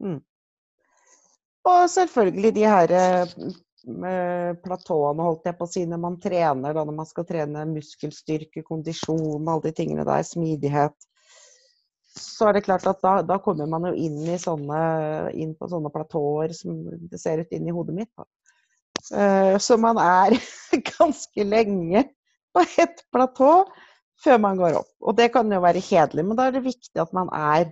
[0.01, 0.17] Mm.
[1.69, 2.93] Og selvfølgelig de her
[3.85, 8.63] platåene, holdt jeg på å si, når man trener, da, når man skal trene muskelstyrke,
[8.67, 10.95] kondisjon, alle de tingene der, smidighet,
[12.19, 14.79] så er det klart at da, da kommer man jo inn, sånne,
[15.37, 18.11] inn på sånne platåer som det ser ut inn i hodet mitt.
[18.17, 18.25] Da.
[19.61, 20.35] så man er
[20.97, 22.03] ganske lenge
[22.55, 23.53] på ett platå
[24.23, 24.91] før man går opp.
[25.05, 27.69] Og det kan jo være kjedelig, men da er det viktig at man er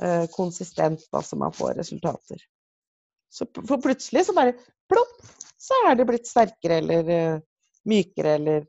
[0.00, 2.40] uh, konsistent, så man får resultater.
[3.32, 4.54] Så for plutselig så bare
[4.90, 5.18] plopp,
[5.60, 7.44] så er det blitt sterkere eller uh,
[7.88, 8.66] mykere eller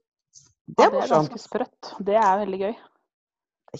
[0.68, 0.94] Det er morsomt.
[0.94, 1.92] Ja, det er ganske sprøtt.
[2.08, 2.76] Det er veldig gøy.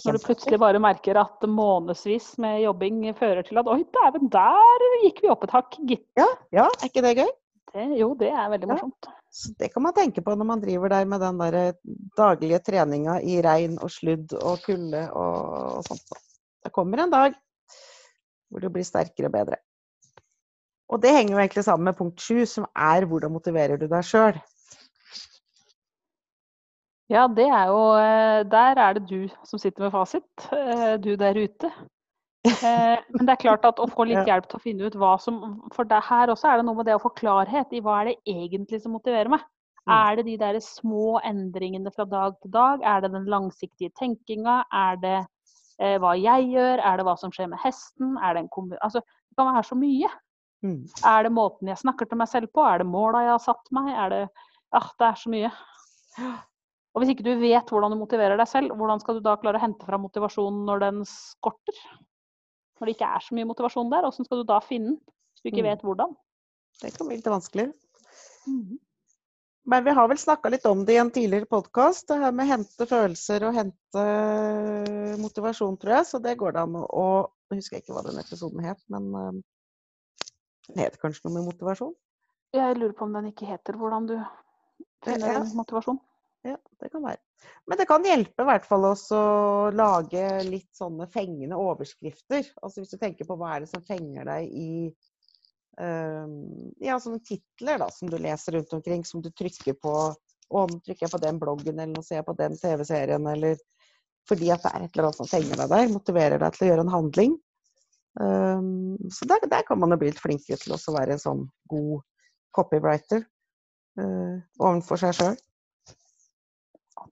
[0.04, 4.84] Når du plutselig bare merker at månedsvis med jobbing fører til at oi, dæven, der
[5.02, 6.04] gikk vi opp et hakk, gitt.
[6.18, 7.30] Ja, ja, er ikke det gøy?
[7.72, 9.08] Det, jo, det er veldig morsomt.
[9.08, 9.14] Ja.
[9.38, 11.56] Så det kan man tenke på når man driver der med den der
[12.16, 16.16] daglige treninga i regn og sludd og kulde og, og sånt.
[16.64, 17.36] Det kommer en dag
[18.48, 19.60] hvor du blir sterkere og bedre.
[20.88, 24.06] Og det henger jo egentlig sammen med punkt sju, som er hvordan motiverer du deg
[24.08, 24.38] sjøl?
[27.08, 30.28] Ja, det er jo eh, Der er det du som sitter med fasit.
[30.52, 31.70] Eh, du der ute.
[32.48, 35.14] Eh, men det er klart at å få litt hjelp til å finne ut hva
[35.20, 38.12] som For her også er det noe med det å få klarhet i hva er
[38.12, 39.44] det egentlig som motiverer meg.
[39.88, 39.94] Mm.
[39.96, 42.84] Er det de der små endringene fra dag til dag?
[42.84, 44.60] Er det den langsiktige tenkinga?
[44.68, 45.18] Er det
[45.80, 46.84] eh, hva jeg gjør?
[46.84, 48.16] Er det hva som skjer med hesten?
[48.20, 50.12] Er det en altså, det kan være så mye.
[50.64, 50.80] Mm.
[51.06, 52.64] Er det måten jeg snakker til meg selv på?
[52.66, 53.90] Er det måla jeg har satt meg?
[53.94, 54.22] Er det
[54.74, 55.50] Ah, det er så mye.
[56.92, 59.60] Og hvis ikke du vet hvordan du motiverer deg selv, hvordan skal du da klare
[59.60, 61.78] å hente fram motivasjonen når den skorter?
[62.78, 64.98] Når det ikke er så mye motivasjon der, hvordan skal du da finne den?
[65.32, 65.70] Hvis du ikke mm.
[65.70, 66.12] vet hvordan?
[66.82, 67.66] Det kan bli litt vanskelig.
[68.48, 68.76] Mm.
[69.68, 72.48] Men vi har vel snakka litt om det i en tidligere podkast, det her med
[72.48, 74.04] hente følelser og hente
[75.20, 76.08] motivasjon, tror jeg.
[76.08, 77.08] Så det går det an å
[77.48, 79.36] Jeg husker ikke hva den episoden het, men eh,
[80.68, 81.94] den heter kanskje noe med motivasjon?
[82.56, 84.14] Jeg lurer på om den ikke heter hvordan du
[85.04, 85.42] finner ja.
[85.56, 85.98] motivasjon.
[86.46, 87.18] Ja, det kan være.
[87.66, 92.46] Men det kan hjelpe i hvert fall også å lage litt sånne fengende overskrifter.
[92.62, 94.70] Altså hvis du tenker på hva er det som fenger deg i
[95.80, 96.36] um,
[96.82, 99.96] ja, sånne titler da, som du leser rundt omkring, som du trykker på.
[100.48, 103.58] Og nå trykker jeg på den bloggen, eller nå ser jeg på den TV-serien, eller
[104.28, 106.70] fordi at det er et eller annet som fenger deg der, motiverer deg til å
[106.70, 107.36] gjøre en handling.
[108.18, 111.44] Um, så der, der, kan man jo bli litt flinkere til å være en sånn
[111.70, 112.00] god
[112.56, 113.22] copywriter
[114.00, 115.36] uh, overfor seg sjøl.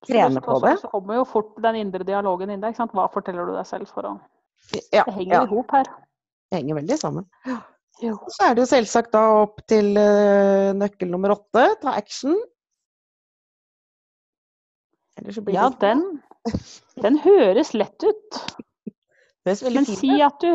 [0.07, 0.75] Trene på det.
[0.83, 2.75] Så kommer jo fort den indre dialogen inn der.
[2.75, 4.17] Hva forteller du deg selv for å
[4.91, 5.45] ja, Det henger ja.
[5.47, 5.89] i hop her.
[6.51, 7.27] Det henger veldig sammen.
[8.03, 8.19] Jo.
[8.29, 12.35] Så er det jo selvsagt da opp til uh, nøkkel nummer åtte, ta action.
[15.55, 16.03] ja, den,
[17.03, 18.41] den høres lett ut.
[19.47, 20.51] Men si at du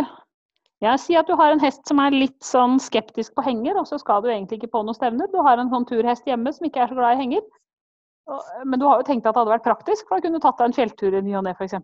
[0.82, 3.86] ja, Si at du har en hest som er litt sånn skeptisk på henger, og
[3.90, 5.30] så skal du egentlig ikke på noen stevner.
[5.30, 7.44] Du har en sånn turhest hjemme som ikke er så glad i henger.
[8.66, 10.58] Men du har jo tenkt at det hadde vært praktisk, for da kunne du tatt
[10.58, 11.78] deg en fjelltur i ny og ne f.eks.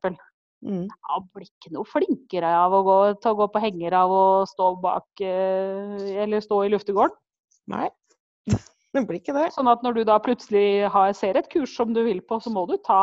[0.66, 0.88] Mm.
[0.90, 4.72] Ja, blir ikke noe flinkere av å gå, å gå på henger av å stå
[4.82, 7.14] bak eh, eller stå i luftegården.
[7.70, 7.90] Nei,
[8.96, 9.52] det blir ikke det.
[9.54, 12.54] Sånn at når du da plutselig har, ser et kurs som du vil på, så
[12.54, 13.02] må du ta,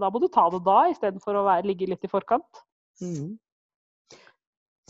[0.00, 2.64] da må du ta det da, istedenfor å være, ligge litt i forkant.
[3.04, 3.34] Mm.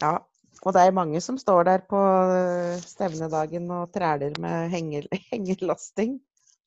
[0.03, 0.19] Ja,
[0.63, 1.99] og det er mange som står der på
[2.35, 6.19] eh, stevnedagen og træler med henger, hengerlasting.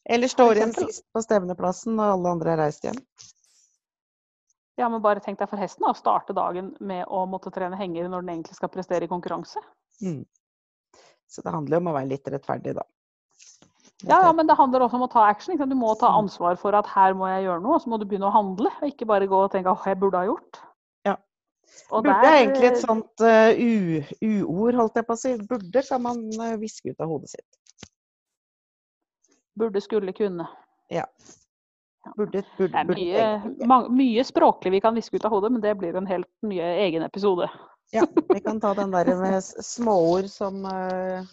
[0.08, 3.00] Eller står igjen sist på stevneplassen når alle andre har reist hjem.
[4.78, 8.08] Ja, men bare tenk deg for hesten å starte dagen med å måtte trene henger
[8.12, 9.64] når den egentlig skal prestere i konkurranse.
[10.06, 10.22] Mm.
[11.28, 12.86] Så det handler jo om å være litt rettferdig, da.
[14.06, 15.58] Ja, ja, men det handler også om å ta action.
[15.58, 16.20] Du må ta mm.
[16.22, 18.70] ansvar for at her må jeg gjøre noe, og så må du begynne å handle.
[18.78, 20.62] Og ikke bare gå og tenke at jeg burde ha gjort.
[21.90, 22.28] Og burde der...
[22.30, 24.12] er egentlig et sånt uh,
[24.44, 25.34] uord, holdt jeg på å si.
[25.50, 27.88] Burde kan man uh, viske ut av hodet sitt.
[29.58, 30.48] Burde, skulle, kunne.
[30.94, 31.06] Ja.
[32.16, 35.64] Burde, burde, det er mye, mange, mye, språklig vi kan viske ut av hodet, men
[35.64, 37.50] det blir en helt ny egen episode.
[37.96, 41.24] Ja, vi kan ta den der med småord som uh,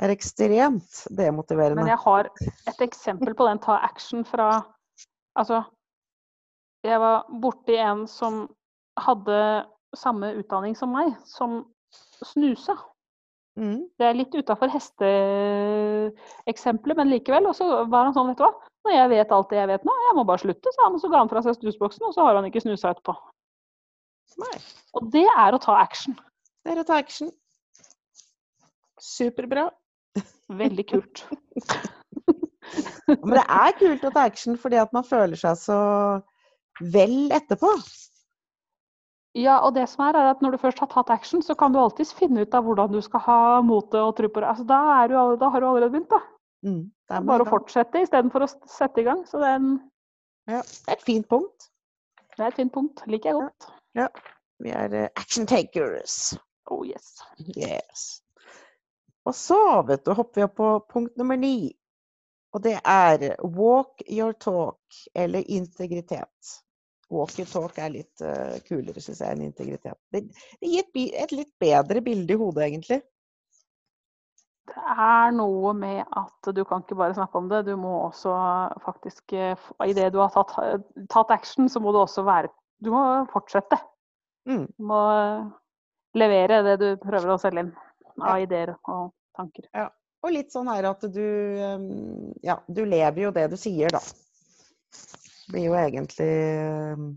[0.00, 1.82] er ekstremt demotiverende.
[1.82, 2.30] Men jeg har
[2.70, 4.52] et eksempel på den ta action fra
[5.38, 5.60] Altså,
[6.82, 8.40] jeg var borti en som
[8.98, 11.64] hadde samme utdanning som meg, som
[12.24, 12.76] snusa.
[13.58, 13.90] Mm.
[13.98, 17.46] Det er litt utafor hesteeksempelet, men likevel.
[17.50, 18.54] Og så var han sånn, vet du hva.
[18.86, 20.96] Når jeg vet alt det jeg vet nå, jeg må bare slutte, sa han.
[20.96, 23.14] Og så ga han fra seg snusboksen, og så har han ikke snusa etterpå.
[24.40, 24.56] Nei.
[24.96, 26.14] Og det er å ta action.
[26.64, 27.28] Det er å ta action.
[29.00, 29.64] Superbra.
[30.60, 31.16] Veldig kult.
[33.10, 35.78] Men det er kult å ta action fordi at man føler seg så
[36.94, 37.70] vel etterpå.
[39.38, 41.70] Ja, og det som er, er at når du først har tatt action, så kan
[41.72, 44.48] du alltids finne ut av hvordan du skal ha motet og tro på det.
[44.50, 46.18] Altså, da, du, da, har du allerede begynt, da.
[46.66, 49.22] Mm, det bare å fortsette istedenfor å sette i gang.
[49.30, 49.76] Så det er, en...
[50.50, 51.70] ja, det er et fint punkt.
[52.34, 53.04] Det er et fint punkt.
[53.10, 53.70] Liker jeg godt.
[53.94, 54.08] Ja.
[54.08, 54.36] ja.
[54.60, 56.34] Vi er uh, action takers.
[56.70, 57.22] Oh yes.
[57.56, 58.08] yes.
[59.24, 61.70] Og så, vet du, hopper vi opp på punkt nummer ni.
[62.50, 64.80] Og det er walk your talk,
[65.14, 66.54] eller integritet.
[67.10, 69.98] Walkie-talk er litt uh, kulere, syns jeg, enn integritet.
[70.14, 70.22] Det,
[70.60, 73.00] det gir et, et, litt bedre bilde i hodet, egentlig.
[74.70, 78.34] Det er noe med at du kan ikke bare snakke om det, du må også
[78.84, 79.48] faktisk i
[79.90, 80.54] Idet du har tatt,
[81.10, 83.80] tatt, action, så må du også være Du må fortsette.
[84.46, 84.68] Mm.
[84.70, 85.00] Du må
[86.14, 87.74] levere det du prøver å selge inn
[88.22, 88.46] av ja.
[88.46, 89.66] ideer og tanker.
[89.74, 89.90] Ja.
[90.22, 91.26] Og litt sånn her at du
[92.46, 94.04] Ja, du lever jo det du sier, da
[95.50, 97.08] blir jo egentlig ehm,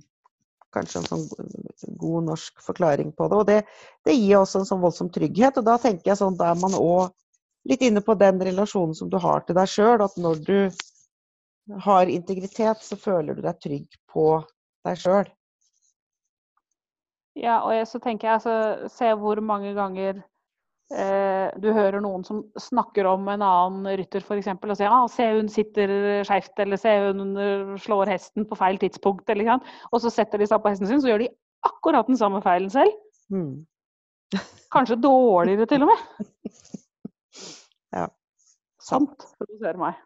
[0.74, 1.26] kanskje en sånn
[2.02, 3.40] god norsk forklaring på det.
[3.42, 3.60] Og det,
[4.08, 5.60] det gir også en sånn voldsom trygghet.
[5.62, 7.14] Og da tenker jeg sånn, da er man òg
[7.70, 10.04] litt inne på den relasjonen som du har til deg sjøl.
[10.04, 10.58] At når du
[11.86, 14.28] har integritet, så føler du deg trygg på
[14.88, 15.32] deg sjøl.
[17.40, 20.20] Ja, og så tenker jeg altså Se hvor mange ganger
[20.92, 24.50] du hører noen som snakker om en annen rytter f.eks.
[24.52, 25.90] og sier ah, 'se hun sitter
[26.28, 29.58] skeivt', eller 'se hun eh, slår hesten på feil tidspunkt', eller,
[29.92, 31.32] og så setter de seg på hesten sin, så gjør de
[31.66, 32.94] akkurat den samme feilen selv.
[33.34, 33.66] Mm.
[34.74, 36.30] Kanskje dårligere til og med.
[37.94, 38.08] Ja.
[38.82, 40.00] Sant, provoserer meg.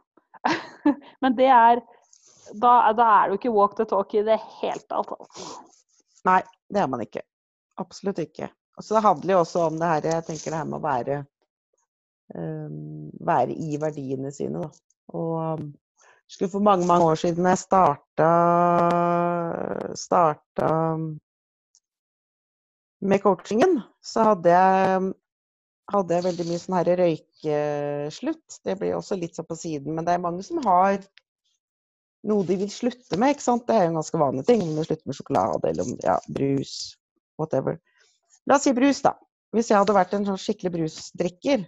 [1.24, 1.80] Men det er
[2.52, 5.12] da, da, er det jo ikke walk the talk i det hele tatt.
[5.16, 5.48] Altså.
[6.28, 7.24] Nei, det er man ikke.
[7.80, 8.50] Absolutt ikke.
[8.78, 11.20] Og så handler jo også om det her, jeg tenker det her med å være,
[12.38, 14.70] um, være i verdiene sine, da.
[15.18, 15.70] Og um,
[16.44, 18.28] for mange, mange år siden jeg starta,
[19.98, 20.70] starta
[23.08, 25.12] med coachingen, så hadde jeg,
[25.94, 28.60] hadde jeg veldig mye sånn her røykeslutt.
[28.66, 31.00] Det blir også litt sånn på siden, men det er mange som har
[32.28, 33.36] noe de vil slutte med.
[33.36, 33.68] ikke sant?
[33.68, 34.64] Det er jo en ganske vanlig ting.
[34.66, 36.74] Om du slutter med sjokolade eller ja, brus,
[37.40, 37.78] whatever.
[38.48, 39.14] La oss si brus, da.
[39.56, 41.66] Hvis jeg hadde vært en sånn skikkelig brusdrikker,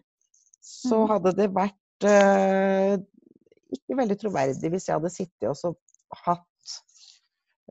[0.63, 1.09] så mm.
[1.13, 2.93] hadde det vært uh,
[3.75, 5.77] ikke veldig troverdig hvis jeg hadde sittet og
[6.25, 6.75] hatt,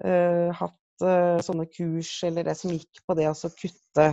[0.04, 4.08] uh, hatt uh, sånne kurs eller det som gikk på det å kutte,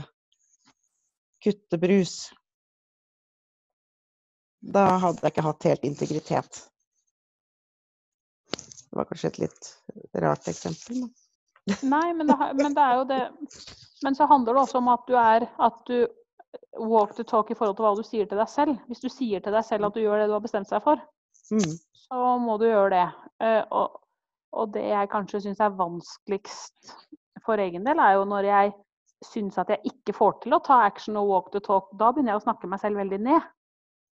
[1.43, 2.15] kutte brus.
[4.65, 6.63] Da hadde jeg ikke hatt helt integritet.
[8.55, 9.71] Det var kanskje et litt
[10.23, 11.03] rart eksempel.
[11.03, 11.13] Men...
[11.81, 13.21] Nei, men det, men det, er jo det
[14.06, 16.06] Men så handler det også om at du er at du
[16.80, 18.78] walk the talk i forhold til hva du sier til deg selv.
[18.89, 21.02] Hvis du sier til deg selv at du gjør det du har bestemt seg for,
[21.52, 21.76] mm.
[22.06, 23.06] så må du gjøre det.
[23.44, 24.00] Eh, og,
[24.56, 26.96] og det jeg kanskje syns er vanskeligst
[27.46, 28.76] for egen del, er jo når jeg
[29.26, 31.89] syns at jeg ikke får til å ta action og walk the talk.
[31.98, 33.52] Da begynner jeg å snakke meg selv veldig ned.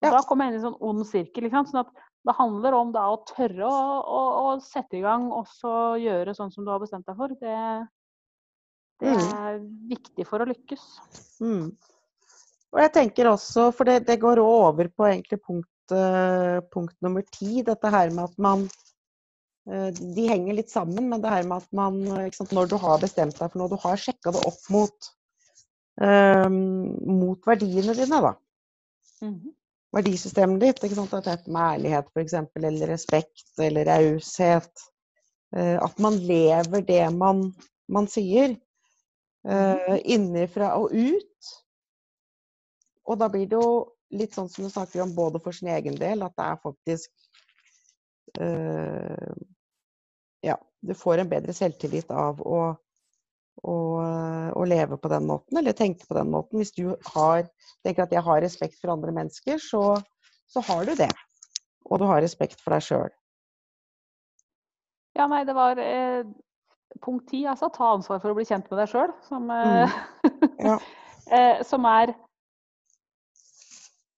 [0.04, 0.12] Ja.
[0.14, 1.48] Da kommer jeg inn i en sånn ond sirkel.
[1.50, 1.90] Sånn at
[2.28, 6.34] det handler om da å tørre å, å, å, sette i gang og så gjøre
[6.36, 7.34] sånn som du har bestemt deg for.
[7.40, 7.56] Det,
[8.98, 9.20] Det mm.
[9.20, 9.68] er mm.
[9.92, 10.86] viktig for å lykkes.
[11.44, 11.70] Mm.
[12.74, 17.24] Og jeg tenker også, for det, det går over på egentlig punkt, uh, punkt nummer
[17.32, 18.66] ti, dette her med at man
[19.70, 22.02] uh, De henger litt sammen, men det her med at man
[22.34, 25.10] sant, Når du har bestemt deg for noe, du har sjekka det opp mot,
[26.02, 28.34] uh, mot verdiene dine, da.
[29.24, 29.54] Mm
[29.96, 30.82] Verdisystemet ditt.
[30.84, 34.82] ikke sant, At det med ærlighet f.eks., eller respekt eller raushet.
[35.56, 37.38] At man lever det man,
[37.88, 38.52] man sier.
[39.46, 41.52] Uh, innifra og ut.
[43.08, 43.70] Og da blir det jo
[44.18, 47.12] litt sånn som du snakker om både for sin egen del, at det er faktisk
[48.40, 49.38] uh,
[50.44, 52.58] Ja, du får en bedre selvtillit av å,
[53.62, 53.76] å,
[54.54, 56.60] å, leve på den måten, eller tenke på den måten.
[56.60, 57.48] Hvis du har,
[57.86, 59.96] tenker at jeg har respekt for andre mennesker, så,
[60.46, 61.10] så har du det.
[61.88, 63.14] Og du har respekt for deg sjøl.
[65.18, 66.22] Ja, nei, det var eh,
[67.04, 67.70] punkt ti, altså.
[67.74, 69.12] Ta ansvar for å bli kjent med deg sjøl.
[69.28, 70.48] Som, eh, mm.
[70.68, 70.78] ja.
[71.30, 72.16] eh, som er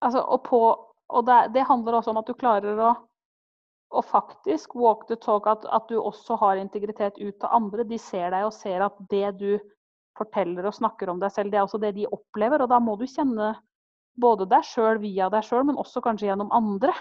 [0.01, 0.59] Altså, og, på,
[1.13, 2.95] og det, det, handler også om at du klarer å,
[3.91, 7.85] og faktisk walk the talk, at, at, du også har integritet ut til andre.
[7.85, 9.59] De ser deg og ser at det du
[10.17, 12.65] forteller og snakker om deg selv, det er også det de opplever.
[12.65, 13.53] Og da må du kjenne
[14.21, 16.95] både deg sjøl via deg sjøl, men også kanskje gjennom andre.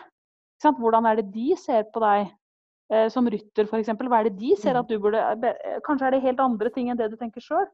[0.59, 2.33] Hvordan er det de ser på deg
[3.13, 3.91] som rytter, f.eks.?
[3.93, 4.79] Hva er det de ser mm.
[4.79, 5.51] at du burde
[5.85, 7.67] Kanskje er det helt andre ting enn det du tenker sjøl.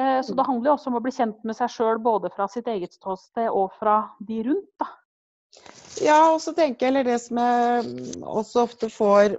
[0.00, 2.46] Eh, så det handler jo også om å bli kjent med seg sjøl både fra
[2.52, 4.72] sitt eget ståsted og fra de rundt.
[4.80, 4.90] da.
[6.04, 9.38] Ja, og så tenker jeg, eller det som jeg også ofte får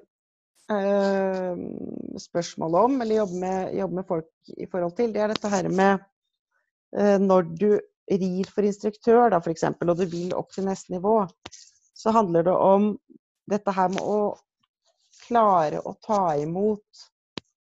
[0.73, 1.59] eh,
[2.23, 5.69] spørsmål om, eller jobber med, jobber med, folk i forhold til, det er dette her
[5.69, 6.01] med
[6.97, 7.69] eh, når du
[8.09, 11.19] rir for instruktør, da f.eks., og du vil opp til neste nivå,
[11.93, 12.95] så handler det om
[13.51, 14.33] dette her med å
[15.27, 17.05] klare å ta imot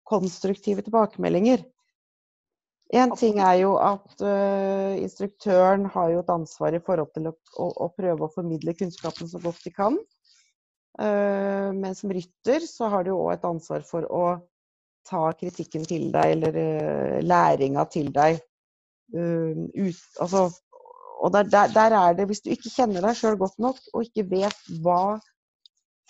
[0.07, 1.65] konstruktive tilbakemeldinger.
[2.95, 7.33] En ting er jo at uh, instruktøren har jo et ansvar i forhold til å,
[7.59, 9.97] å, å prøve å formidle kunnskapen så godt de kan.
[10.97, 14.27] Uh, men som rytter så har du òg et ansvar for å
[15.07, 18.39] ta kritikken til deg, eller uh, læringa til deg.
[19.07, 20.49] Ut, altså,
[21.23, 24.07] og der, der, der, er det, hvis du ikke kjenner deg sjøl godt nok, og
[24.07, 25.19] ikke vet hva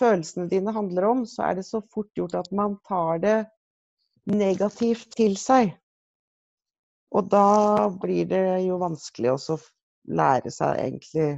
[0.01, 3.39] følelsene dine handler om, så er det så fort gjort at man tar det
[4.27, 5.73] negativt til seg.
[7.15, 9.59] Og da blir det jo vanskelig å
[10.17, 11.29] lære seg egentlig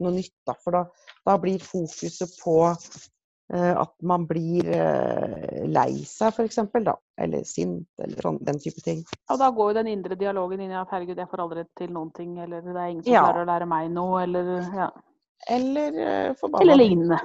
[0.00, 0.56] noe nytt, da.
[0.60, 0.84] For da,
[1.28, 6.62] da blir fokuset på eh, at man blir eh, lei seg, f.eks.
[6.86, 6.96] da.
[7.20, 9.04] Eller sint, eller sånn, den type ting.
[9.30, 11.94] Og da går jo den indre dialogen inn i at herregud, jeg får aldri til
[11.94, 13.24] noen ting, eller det er ingen som ja.
[13.28, 14.90] klarer å lære meg noe, eller ja.
[15.48, 16.76] Eller uh, forbanna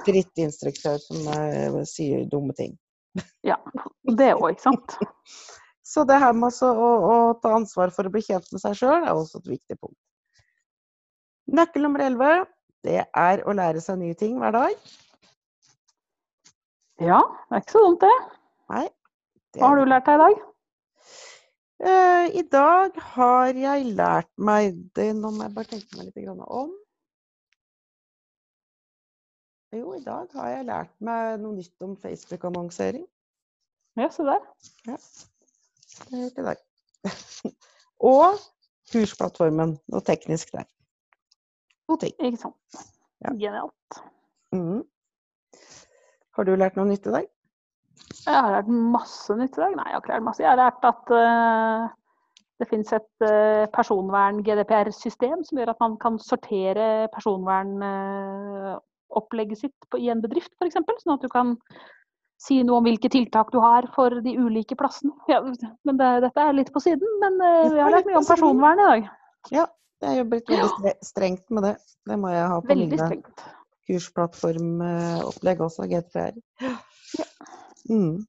[0.06, 2.72] drittinstruktør som sier dumme ting.
[3.44, 3.58] Ja.
[4.16, 4.96] Det òg, ikke sant.
[5.86, 9.04] Så det her med å, å, ta ansvar for å bli kjent med seg sjøl
[9.04, 9.98] er også et viktig punkt.
[11.54, 12.46] Nøkkel nummer 11
[12.86, 14.74] det er å lære seg nye ting hver dag.
[17.02, 18.16] Ja, det er ikke så dumt, det.
[18.72, 18.84] Nei.
[19.54, 20.44] Det Hva har du lært deg i dag?
[21.86, 26.30] Uh, I dag har jeg lært meg det Nå må jeg bare tenke meg litt
[26.46, 26.70] om.
[29.76, 33.04] Jo, i dag har jeg lært meg noe nytt om Facebook-annonsering.
[33.96, 34.44] Ja, se der.
[34.88, 34.96] Ja
[36.06, 36.60] til deg.
[38.12, 38.40] og
[38.92, 40.66] kursplattformen, noe teknisk der.
[41.86, 42.14] To ting.
[42.18, 42.82] Ikke sant.
[43.24, 43.32] Ja.
[43.32, 44.00] Genialt.
[44.54, 44.82] Mm.
[46.36, 47.28] Har du lært noe nytt i dag?
[48.26, 49.76] Jeg har lært masse nytt i dag.
[49.78, 50.44] Nei, jeg har ikke lært masse.
[50.44, 51.86] Jeg har lært at uh,
[52.60, 58.76] det finnes et uh, personvern-GDPR-system som gjør at man kan sortere personvern uh,
[59.56, 60.78] sitt på, i en bedrift, f.eks.
[61.02, 61.56] Sånn at du kan
[62.42, 65.14] si noe om hvilke tiltak du har for de ulike plassene.
[65.32, 65.40] Ja,
[65.84, 68.82] men det, dette er litt på siden, men uh, vi har lært mye om personvern
[68.82, 69.10] i dag.
[69.54, 69.66] Ja,
[70.04, 71.76] jeg jobber litt veldig strengt med det.
[72.06, 73.20] Det må jeg ha på veldig mine
[73.86, 76.40] kursplattformopplegg også, GDPR.
[77.16, 77.26] Ja.
[77.88, 78.26] Mm.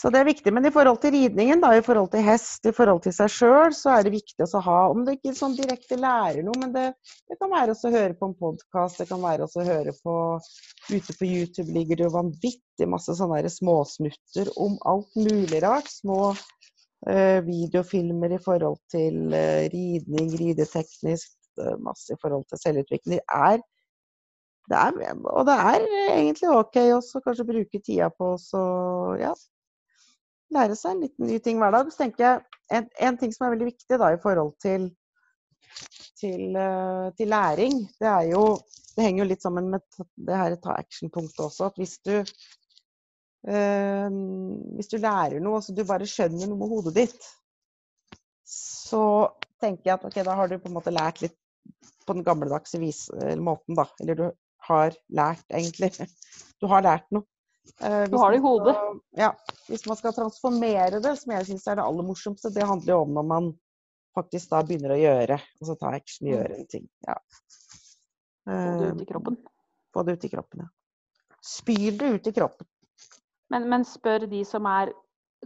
[0.00, 0.52] Så det er viktig.
[0.56, 3.74] Men i forhold til ridningen, da, i forhold til hest, i forhold til seg sjøl,
[3.76, 6.86] så er det viktig å ha Om det ikke sånn direkte lærer noe, men det,
[7.28, 10.14] det kan være å høre på en podkast, det kan være å høre på
[10.90, 15.90] Ute på YouTube ligger det jo vanvittig masse sånne småsnutter om alt mulig rart.
[15.92, 23.20] Små uh, videofilmer i forhold til uh, ridning, rideteknisk, uh, masse i forhold til selvutvikling.
[23.20, 23.60] Det er
[24.70, 25.86] det er, og det er
[26.16, 28.60] egentlig OK også kanskje bruke tida på å
[29.18, 29.32] ja,
[30.54, 31.90] lære seg en liten ny ting hver dag.
[31.92, 32.40] Så tenker jeg
[32.76, 34.88] en, en ting som er veldig viktig da, i forhold til,
[36.20, 38.44] til, uh, til, læring, det er jo
[38.90, 39.82] Det henger jo litt sammen med
[40.26, 41.68] det her ta action-punktet også.
[41.70, 44.08] At hvis du eh,
[44.76, 47.28] Hvis du lærer noe, altså du bare skjønner noe med hodet ditt,
[48.50, 49.30] så
[49.62, 51.38] tenker jeg at ok, da har du på en måte lært litt
[52.04, 52.80] på den gammeldagse
[53.38, 53.86] måten, da.
[54.02, 54.26] Eller du
[54.68, 55.92] har lært, egentlig.
[56.60, 57.24] Du har lært noe.
[57.78, 58.76] Eh, du har det i hodet.
[59.16, 59.32] ja.
[59.68, 63.02] Hvis man skal transformere det, som jeg syns er det aller morsomste, det handler jo
[63.04, 63.52] om når man
[64.16, 65.38] faktisk da begynner å gjøre.
[65.60, 66.32] Altså ta action, mm.
[66.34, 66.88] gjøre en ting.
[67.06, 67.18] Ja.
[68.50, 69.38] Få det ut i kroppen.
[69.38, 69.52] Eh,
[69.94, 70.72] få det ut i kroppen, ja.
[71.40, 72.66] Spyr det ut i kroppen.
[73.50, 74.92] Men, men, spør de som er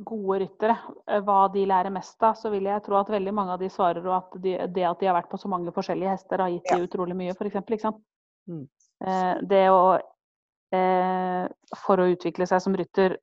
[0.05, 0.75] gode ryttere
[1.07, 3.71] eh, hva de lærer mest av, så vil jeg tro at veldig mange av de
[3.73, 6.73] svarer at de, det at de har vært på så mange forskjellige hester, har gitt
[6.73, 6.81] ja.
[6.81, 7.63] de utrolig mye, f.eks.
[7.63, 7.97] Ikke
[8.45, 8.67] Mm.
[9.49, 9.97] Det å
[11.85, 13.17] For å utvikle seg som rytter,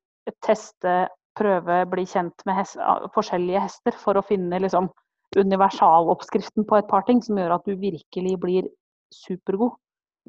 [0.44, 1.06] teste,
[1.38, 2.76] prøve, bli kjent med hest,
[3.14, 4.90] forskjellige hester for å finne liksom
[5.38, 8.68] universaloppskriften på et par ting som gjør at du virkelig blir
[9.14, 9.78] supergod.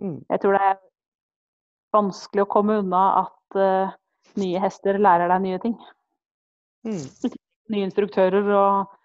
[0.02, 0.22] Mm.
[0.30, 0.80] Jeg tror det er
[1.94, 3.94] vanskelig å komme unna at uh,
[4.40, 5.78] nye hester lærer deg nye ting.
[6.88, 7.04] Mm.
[7.74, 8.96] Nye instruktører og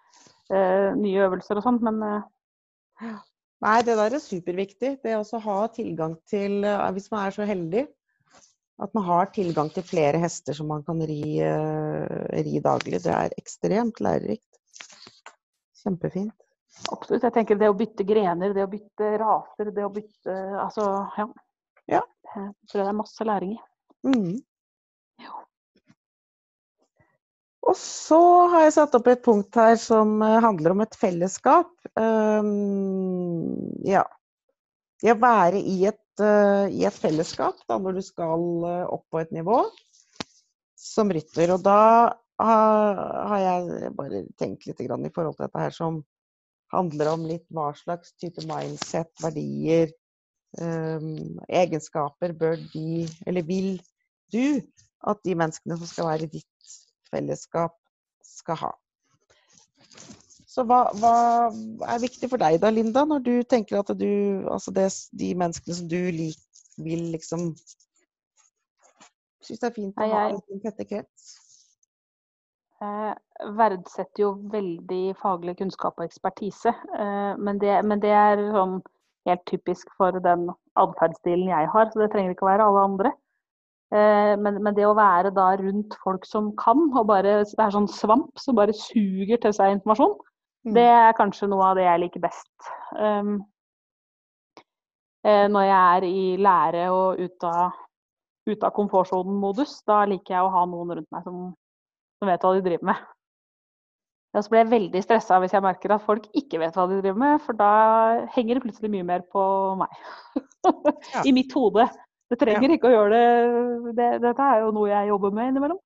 [0.51, 3.19] uh, nye øvelser og sånt, men uh...
[3.59, 4.97] Nei, det der er superviktig.
[5.03, 6.61] Det å ha tilgang til,
[6.95, 7.81] hvis man er så heldig,
[8.79, 11.39] at man har tilgang til flere hester som man kan ri,
[12.45, 13.01] ri daglig.
[13.03, 14.61] Det er ekstremt lærerikt.
[15.81, 16.35] Kjempefint.
[16.87, 17.25] Absolutt.
[17.27, 20.85] Jeg tenker det å bytte grener, det å bytte raser, det å bytte Altså,
[21.19, 21.27] ja.
[21.97, 22.03] ja.
[22.35, 23.59] Jeg tror det er masse læring i.
[24.07, 24.37] Mm.
[27.69, 28.19] Og så
[28.49, 31.69] har jeg satt opp et punkt her som eh, handler om et fellesskap.
[31.99, 34.05] Um, ja.
[34.99, 39.21] Det å være i et, i et fellesskap da, når du skal uh, opp på
[39.21, 39.61] et nivå
[40.79, 41.53] som rytter.
[41.55, 41.79] Og da
[42.39, 46.03] har jeg bare tenkt litt i forhold til dette her som
[46.73, 49.91] handler om litt hva slags type mindset, verdier,
[50.61, 53.73] um, egenskaper bør de, eller vil
[54.33, 54.61] du,
[55.09, 56.77] at de menneskene som skal være i ditt
[57.09, 57.75] fellesskap,
[58.25, 58.71] skal ha.
[60.49, 61.15] Så hva, hva,
[61.85, 65.77] er viktig for deg da, Linda, når du tenker at du Altså det, de menneskene
[65.77, 66.39] som du lik,
[66.81, 67.51] vil liksom
[69.45, 71.29] Syns det er fint å ha en tette krets?
[72.83, 73.13] eh,
[73.57, 76.73] verdsetter jo veldig faglig kunnskap og ekspertise.
[76.73, 78.79] Eh, men, det, men, det, er sånn
[79.27, 80.47] helt typisk for den
[80.79, 83.13] atferdsstilen jeg har, så det trenger ikke å være alle andre.
[83.95, 87.75] Eh, men, men, det å være da rundt folk som kan, og bare det er
[87.75, 90.17] sånn svamp som bare suger til seg informasjon.
[90.75, 92.49] Det er kanskje noe av det jeg liker best.
[92.97, 93.39] Um,
[95.25, 97.79] når jeg er i lære og ute av,
[98.49, 101.49] ut av komfortsonen-modus, da liker jeg å ha noen rundt meg som
[102.19, 103.07] som vet hva de driver med.
[104.37, 106.99] Og så blir jeg veldig stressa hvis jeg merker at folk ikke vet hva de
[106.99, 107.71] driver med, for da
[108.35, 109.43] henger det plutselig mye mer på
[109.79, 110.01] meg.
[111.27, 111.87] I mitt hode.
[112.29, 112.75] Det trenger ja.
[112.77, 113.93] ikke å gjøre det.
[113.97, 114.09] det.
[114.27, 115.79] Dette er jo noe jeg jobber med innimellom.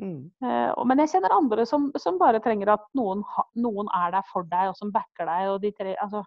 [0.00, 0.30] Mm.
[0.40, 4.24] Uh, men jeg kjenner andre som, som bare trenger at noen, ha, noen, er der
[4.30, 5.50] for deg, og som backer deg.
[5.52, 6.22] og de tre, altså,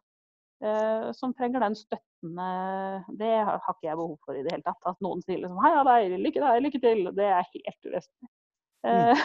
[0.66, 2.50] uh, Som trenger den støttende
[3.18, 4.80] Det har ikke jeg behov for i det hele tatt.
[4.86, 7.12] At noen sier liksom 'Heia deg, lykke deg, lykke til'.
[7.18, 8.32] Det er helt uvesentlig.
[8.84, 9.18] Mm.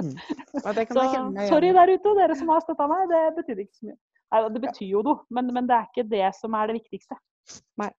[0.00, 0.16] mm.
[0.94, 1.04] så
[1.50, 3.08] sorry der ute, dere som har støtta meg.
[3.12, 4.00] Det betyr ikke så mye.
[4.34, 7.18] Nei, det betyr jo noe, men, men, det er ikke det som er det viktigste.
[7.78, 7.90] Nei.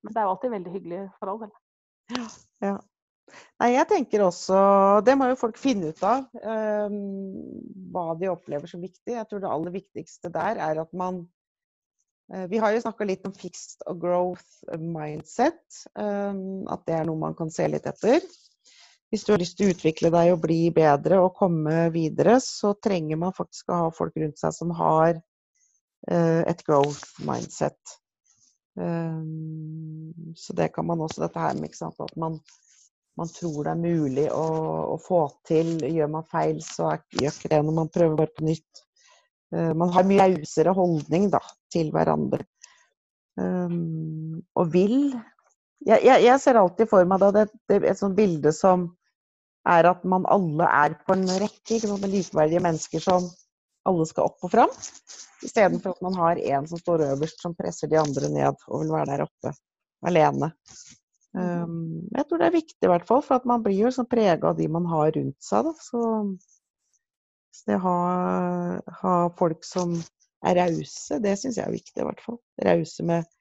[0.00, 1.56] Men det er jo alltid veldig hyggelig for all del.
[2.62, 2.76] Ja.
[3.60, 4.58] Nei, jeg tenker også
[5.04, 6.26] Det må jo folk finne ut av.
[6.36, 6.98] Eh,
[7.92, 9.16] hva de opplever som viktig.
[9.16, 11.24] Jeg tror det aller viktigste der er at man
[12.32, 15.62] eh, Vi har jo snakka litt om fixed og growth mindset.
[15.98, 18.22] Eh, at det er noe man kan se litt etter
[19.10, 22.74] hvis du har lyst til å utvikle deg og bli bedre og komme videre, så
[22.82, 25.14] trenger man faktisk å ha folk rundt seg som har
[26.10, 27.78] uh, et growth mindset.
[28.76, 32.40] Um, så det kan man også, dette her med at man,
[33.18, 34.46] man, tror det er mulig å,
[34.94, 35.76] å, få til.
[35.82, 38.82] Gjør man feil, så gjør ikke det når man prøver bare på nytt.
[39.54, 41.40] Uh, man har mye rausere holdning da,
[41.72, 42.46] til hverandre.
[43.36, 44.96] Um, og vil
[45.84, 48.88] jeg, jeg, jeg, ser alltid for meg da, det, det, et sånt bilde som
[49.68, 53.26] er at man alle er på en rekke ikke med likeverdige mennesker som
[53.86, 54.72] alle skal opp og fram.
[55.46, 58.94] Istedenfor at man har en som står øverst, som presser de andre ned og vil
[58.94, 59.52] være der oppe
[60.06, 60.50] alene.
[61.36, 64.08] Um, jeg tror det er viktig, i hvert fall, for at man blir jo sånn
[64.08, 65.66] prega av de man har rundt seg.
[65.68, 65.72] Da.
[65.84, 66.02] Så,
[67.52, 67.96] så det å ha,
[69.02, 69.98] ha, folk som
[70.46, 72.40] er rause, det syns jeg er viktig, i hvert fall.
[72.64, 73.32] Rause med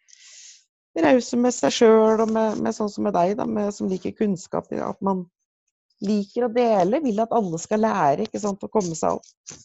[1.03, 4.15] rause med seg sjøl og med, med, sånn som med deg, da, med, som liker
[4.15, 4.69] kunnskap.
[4.71, 5.25] At man
[6.03, 9.59] liker å dele, vil at alle skal lære ikke sant, å komme seg opp.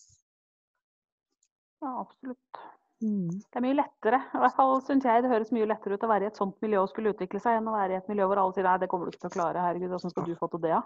[1.80, 2.62] Ja, absolutt.
[3.00, 3.30] Mm.
[3.32, 4.18] Det er mye lettere.
[4.36, 6.56] I hvert fall syns jeg det høres mye lettere ut å være i et sånt
[6.64, 8.76] miljø og skulle utvikle seg, enn å være i et miljø hvor alle sier nei,
[8.82, 10.82] det kommer du ikke til å klare, herregud, åssen skal du få til det, da?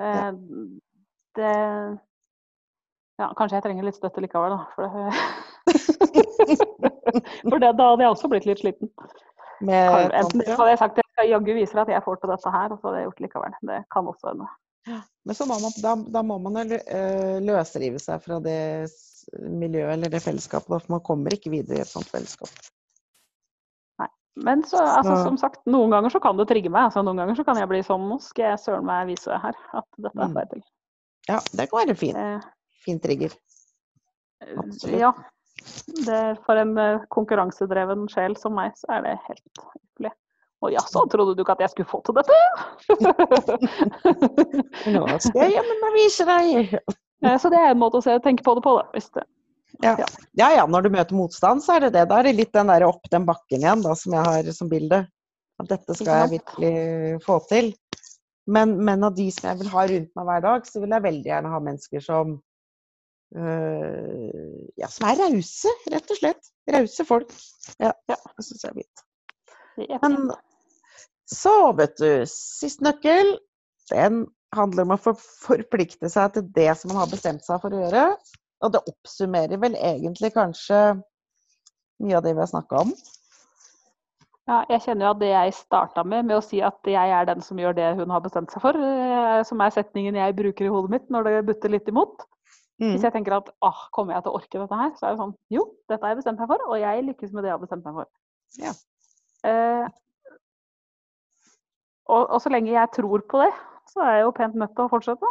[0.00, 0.28] Ja.
[0.28, 0.30] Eh,
[1.38, 1.56] det
[3.20, 4.60] Ja, kanskje jeg trenger litt støtte likevel, da.
[4.76, 5.10] For, det...
[7.50, 8.88] for det, da hadde jeg også blitt litt sliten.
[9.60, 12.72] Med Enten hadde jeg sagt at jeg jaggu viser at jeg får til dette her,
[12.72, 13.58] og så hadde jeg gjort det likevel.
[13.68, 14.48] Det kan også hende.
[15.28, 18.60] Men så må man, da, da må man eh, løsrive seg fra det
[19.38, 20.72] miljøet eller det fellesskapet.
[20.84, 22.52] For man kommer ikke videre i et sånt fellesskap.
[24.00, 24.08] Nei.
[24.46, 26.88] Men så, altså, som sagt, noen ganger så kan det trigge meg.
[26.88, 29.58] Altså, noen ganger så kan jeg bli sånn Nå skal jeg søren meg vise her
[29.82, 30.64] at dette er feil.
[31.28, 32.16] Ja, det kan være fin.
[32.84, 33.36] Fin trigger.
[34.44, 34.98] Eh, Absolutt.
[34.98, 35.12] Ja.
[36.06, 40.14] Det, for en eh, konkurransedreven sjel som meg, så er det helt ypperlig.
[40.60, 42.36] Og jaså, trodde du ikke at jeg skulle få til dette?
[44.94, 46.74] Nå skal jeg jammen vise deg.
[47.24, 48.86] Eh, så det er en måte å se, tenke på det på, da.
[48.96, 49.26] Hvis det,
[49.84, 49.94] ja.
[50.38, 50.50] ja.
[50.56, 52.06] ja når du møter motstand, så er det det.
[52.10, 54.70] Da er det litt den der opp den bakken igjen, da, som jeg har som
[54.72, 55.04] bilde.
[55.60, 57.74] At dette skal jeg virkelig få til.
[58.50, 61.06] Men, men, av de som jeg vil ha rundt meg hver dag, så vil jeg
[61.06, 62.32] veldig gjerne ha mennesker som
[63.36, 66.50] øh, Ja, som er rause, rett og slett.
[66.74, 67.34] Rause folk.
[67.76, 69.04] Ja, ja det syns jeg er fint.
[70.02, 70.16] Men
[71.30, 73.36] så, vet du, sist nøkkel,
[73.92, 74.24] den
[74.56, 78.04] handler om å forplikte seg til det som man har bestemt seg for å gjøre.
[78.64, 80.80] Og det oppsummerer vel egentlig kanskje
[82.00, 82.92] mye av det vi har snakka om.
[84.50, 87.28] Ja, jeg kjenner jo at det jeg starta med, med å si at jeg er
[87.28, 90.66] den som gjør det hun har bestemt seg for, eh, som er setningen jeg bruker
[90.66, 92.24] i hodet mitt når det butter litt imot.
[92.80, 92.94] Mm.
[92.94, 95.20] Hvis jeg tenker at åh, kommer jeg til å orke dette her, så er det
[95.20, 97.62] sånn jo, dette har jeg bestemt meg for, og jeg lykkes med det jeg har
[97.62, 98.10] bestemt meg for.
[98.58, 98.72] Ja.
[99.46, 99.86] Eh,
[102.10, 103.50] og, og, så lenge jeg tror på det,
[103.90, 105.30] så er jeg jo pent nødt til å fortsette.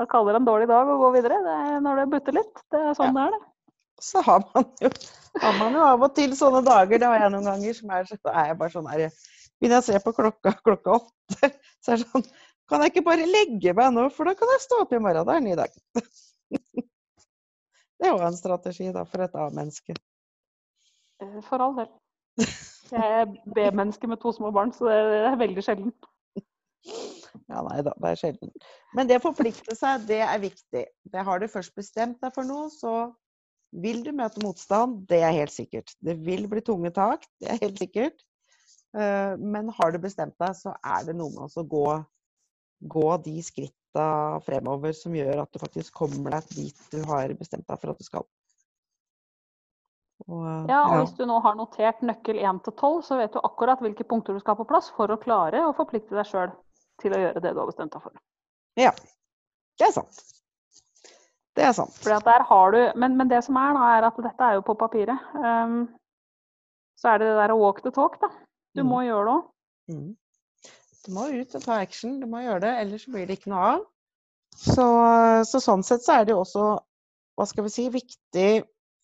[0.00, 1.40] Da kaller det en dårlig dag og gå videre.
[1.44, 2.62] Det er når det butter litt.
[2.72, 3.26] Det er sånn ja.
[3.26, 3.74] det er, det.
[4.00, 4.88] Så har man, jo,
[5.42, 7.00] har man jo av og til sånne dager.
[7.02, 7.76] Det har jeg noen ganger.
[7.76, 9.02] som er, Så er jeg bare sånn her
[9.60, 11.50] Begynner jeg å se på klokka klokka åtte,
[11.84, 12.24] så er det sånn
[12.70, 15.26] Kan jeg ikke bare legge meg nå, for da kan jeg stå opp i morgen.
[15.26, 15.74] Det er en ny dag.
[18.00, 19.92] Det er jo en strategi da, for et A-menneske.
[21.20, 21.90] Eh, for all del.
[22.94, 25.92] Jeg er B-menneske med to små barn, så det er veldig sjelden.
[27.50, 28.52] Ja, nei da, det er sjelden.
[28.94, 30.84] Men det å forplikte seg, det er viktig.
[31.10, 32.94] Det har du først bestemt deg for noe, så
[33.82, 35.02] vil du møte motstand.
[35.10, 35.94] Det er helt sikkert.
[35.98, 38.22] Det vil bli tunge tak, det er helt sikkert.
[38.94, 41.86] Eh, men har du bestemt deg, så er det noe med å gå,
[42.94, 44.06] gå de skritta
[44.46, 47.98] fremover som gjør at du faktisk kommer deg dit du har bestemt deg for at
[47.98, 48.26] du skal.
[50.28, 50.96] Og, ja, og ja.
[51.00, 54.36] hvis du nå har notert nøkkel 1 til 12, så vet du akkurat hvilke punkter
[54.36, 56.52] du skal ha på plass for å klare å forplikte deg sjøl
[57.00, 58.20] til å gjøre det du har bestemt deg for.
[58.78, 58.92] Ja,
[59.80, 60.20] det er sant.
[61.58, 61.96] Det er sant.
[62.06, 64.76] der har du, men, men, det som er, da, er at dette er jo på
[64.78, 65.30] papiret.
[65.34, 65.82] Um,
[67.00, 68.30] så er det det der å walk the talk, da.
[68.76, 68.90] Du mm.
[68.90, 69.46] må gjøre det òg.
[69.90, 70.10] Mm.
[71.00, 72.18] Du må ut og ta action.
[72.20, 73.88] Du må gjøre det, ellers blir det ikke noe av.
[74.60, 74.86] Så,
[75.48, 76.66] så sånn sett så er det jo også,
[77.38, 78.50] hva skal vi si, viktig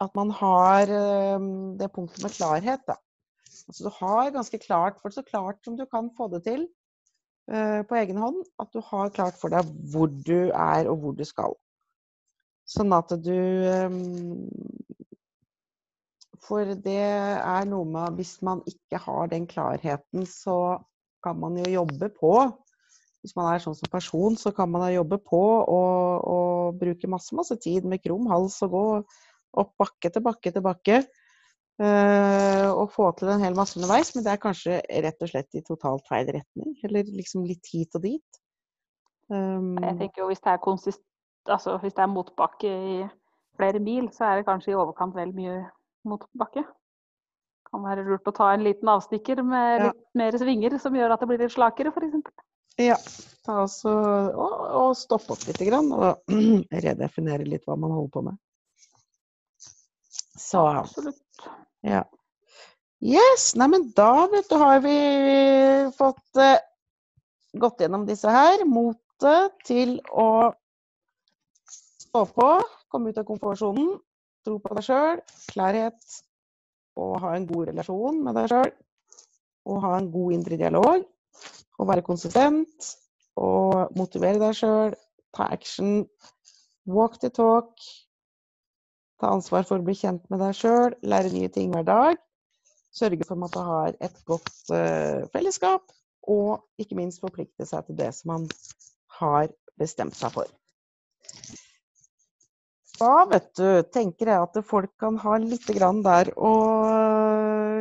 [0.05, 0.91] at man har
[1.39, 2.99] um, det punktet med klarhet, da.
[3.67, 6.67] Altså du har ganske klart, for så klart som du kan få det til,
[7.47, 11.23] på egen hånd at du har klart for deg hvor du er og hvor du
[11.27, 11.55] skal.
[12.67, 13.37] Sånn at du
[13.71, 14.49] ehm,
[16.47, 20.79] For det er noe med Hvis man ikke har den klarheten, så
[21.23, 22.33] kan man jo jobbe på.
[23.23, 27.57] Hvis man er sånn som person, så kan man jobbe på og bruke masse, masse
[27.59, 28.85] tid med krum hals og gå
[29.63, 31.01] opp bakke til bakke til bakke.
[31.77, 35.65] Og få til en hel masse underveis, men det er kanskje rett og slett i
[35.67, 36.73] totalt feil retning.
[36.87, 38.41] Eller liksom litt hit og dit.
[39.29, 41.03] Um, jeg tenker jo hvis det er konsist...
[41.47, 42.95] Altså hvis det er motbakke i
[43.57, 45.61] flere mil, så er det kanskje i overkant vel mye
[46.09, 46.65] motbakke.
[47.71, 49.91] Kan være lurt å ta en liten avstikker med ja.
[49.91, 52.35] litt mer svinger, som gjør at det blir litt slakere, f.eks.
[52.83, 52.99] Ja.
[53.47, 53.93] Ta også,
[54.35, 56.35] og, og stoppe opp litt grann, og
[56.87, 58.43] redefinere litt hva man holder på med.
[60.37, 61.23] Så Absolutt.
[61.87, 62.03] Ja.
[63.05, 64.97] Yes, neimen da vet du, har vi
[65.95, 66.57] fått uh,
[67.61, 68.65] gått gjennom disse her.
[68.67, 70.51] Motet til å
[71.71, 72.49] stå på,
[72.91, 73.99] komme ut av komfortsonen,
[74.47, 75.23] tro på deg sjøl,
[75.53, 76.17] klarhet
[76.97, 78.73] og ha en god relasjon med deg sjøl.
[79.67, 81.05] Og ha en god indre dialog.
[81.77, 82.91] Og være konsistent
[83.37, 84.97] og motivere deg sjøl.
[85.37, 86.07] Ta action.
[86.89, 87.75] Walk the talk.
[89.21, 92.19] Ta ansvar for å bli kjent med deg sjøl, lære nye ting hver dag.
[92.97, 95.85] Sørge for at man har et godt uh, fellesskap,
[96.29, 98.49] og ikke minst forplikte seg til det som man
[99.21, 99.49] har
[99.81, 100.51] bestemt seg for.
[102.97, 106.53] Da vet du, tenker jeg at folk kan ha litt grann der å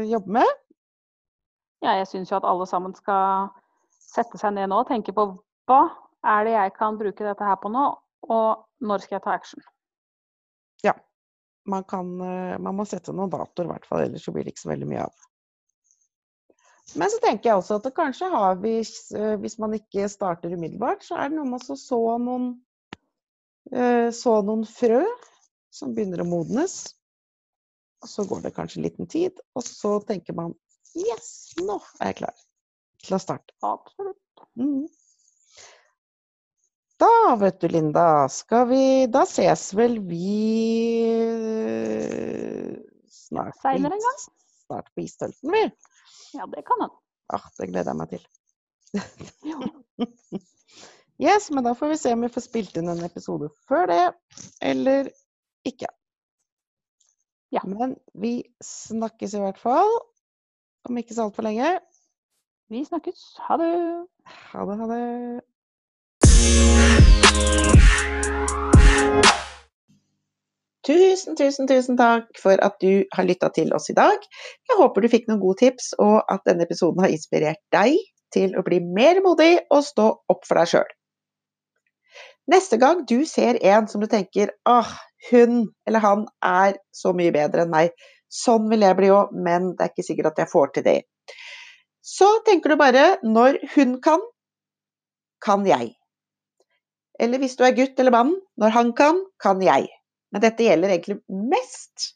[0.03, 0.51] jobbe med.
[1.85, 3.51] Ja, jeg syns jo at alle sammen skal
[4.01, 5.29] sette seg ned nå og tenke på
[5.69, 5.81] hva
[6.25, 7.85] er det jeg kan bruke dette her på nå,
[8.27, 9.63] og når skal jeg ta action?
[10.83, 10.95] Ja.
[11.65, 14.65] Man, kan, eh, man må sette noen datoer, i hvert fall, ellers blir det ikke
[14.65, 15.23] så veldig mye av.
[16.93, 20.53] Men så tenker jeg også at det kanskje har vi, eh, hvis man ikke starter
[20.53, 22.51] umiddelbart, så er det noe med å så noen,
[23.71, 25.01] eh, så noen frø
[25.73, 26.77] som begynner å modnes.
[28.05, 30.53] Og så går det kanskje en liten tid, og så tenker man
[30.95, 32.43] Yes, nå er jeg klar
[33.03, 33.51] til å starte.
[33.65, 34.45] Absolutt.
[34.55, 34.85] Mm.
[36.97, 40.29] Da, vet du, Linda, skal vi Da ses vel vi
[41.11, 42.77] eh,
[43.11, 44.21] snart Seinere en gang?
[44.65, 45.63] Snart på istølten, vi.
[46.37, 46.93] Ja, det kan han.
[47.35, 48.23] Ah, det gleder jeg meg til.
[51.25, 54.03] yes, men da får vi se om vi får spilt inn en episode før det,
[54.63, 55.11] eller
[55.67, 55.89] ikke.
[57.53, 57.61] Ja.
[57.67, 59.91] Men vi snakkes i hvert fall
[60.85, 61.75] om ikke så altfor lenge.
[62.71, 63.27] Vi snakkes.
[63.47, 63.73] Ha det.
[64.51, 65.05] Ha det, ha det.
[70.85, 74.21] Tusen, tusen, tusen takk for at du har lytta til oss i dag.
[74.69, 77.97] Jeg håper du fikk noen gode tips, og at denne episoden har inspirert deg
[78.35, 80.91] til å bli mer modig og stå opp for deg sjøl.
[82.53, 84.91] Neste gang du ser en som du tenker ah,
[85.31, 87.95] hun eller han er så mye bedre enn meg,
[88.29, 90.99] sånn vil jeg bli òg, men det er ikke sikkert at jeg får til det.
[92.05, 94.21] Så tenker du bare når hun kan,
[95.41, 95.95] kan jeg.
[97.21, 99.87] Eller hvis du er gutt eller mann, når han kan, kan jeg.
[100.33, 102.11] Men dette gjelder egentlig mest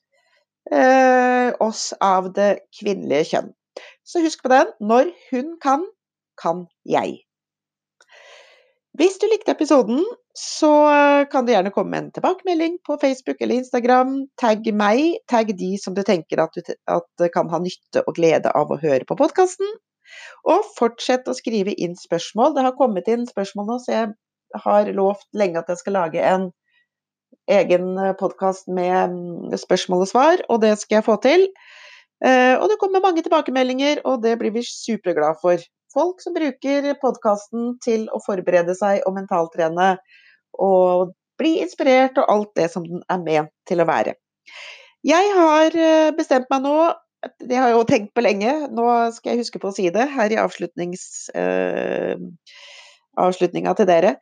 [0.73, 3.53] eh, oss av det kvinnelige kjønn.
[4.03, 4.71] Så husk på den.
[4.83, 5.85] Når hun kan,
[6.41, 7.21] kan jeg.
[8.99, 10.01] Hvis du likte episoden,
[10.35, 10.71] så
[11.31, 14.15] kan du gjerne komme med en tilbakemelding på Facebook eller Instagram.
[14.39, 18.51] Tagg meg, tagg de som du tenker at, du, at kan ha nytte og glede
[18.51, 19.69] av å høre på podkasten.
[20.49, 22.55] Og fortsett å skrive inn spørsmål.
[22.57, 24.11] Det har kommet inn spørsmål nå, så jeg
[24.63, 26.49] har lovt lenge at jeg skal lage en
[27.49, 31.45] egen eh, podkast med mm, spørsmål og svar, og det skal jeg få til.
[32.25, 35.61] Eh, og det kommer mange tilbakemeldinger, og det blir vi superglade for.
[35.93, 39.95] Folk som bruker podkasten til å forberede seg og mentaltrene
[40.61, 44.13] og bli inspirert og alt det som den er ment til å være.
[45.07, 46.75] Jeg har eh, bestemt meg nå,
[47.39, 50.09] det har jeg jo tenkt på lenge, nå skal jeg huske på å si det
[50.11, 51.03] her i avslutnings,
[51.35, 52.15] uh,
[53.19, 54.15] avslutninga til dere.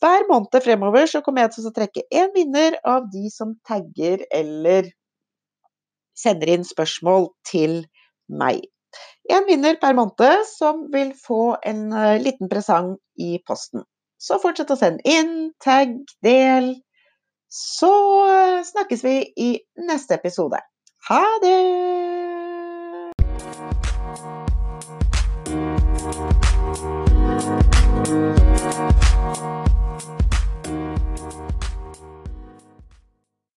[0.00, 4.24] Hver måned fremover så kommer jeg til å trekke én vinner av de som tagger
[4.32, 4.88] eller
[6.16, 7.82] sender inn spørsmål til
[8.28, 8.62] meg.
[9.30, 13.84] En vinner per måned som vil få en uh, liten presang i posten.
[14.20, 15.94] Så fortsett å sende inn, tagg,
[16.26, 16.74] del.
[17.52, 17.92] Så
[18.26, 19.52] uh, snakkes vi i
[19.86, 20.60] neste episode.
[21.08, 22.19] Ha det!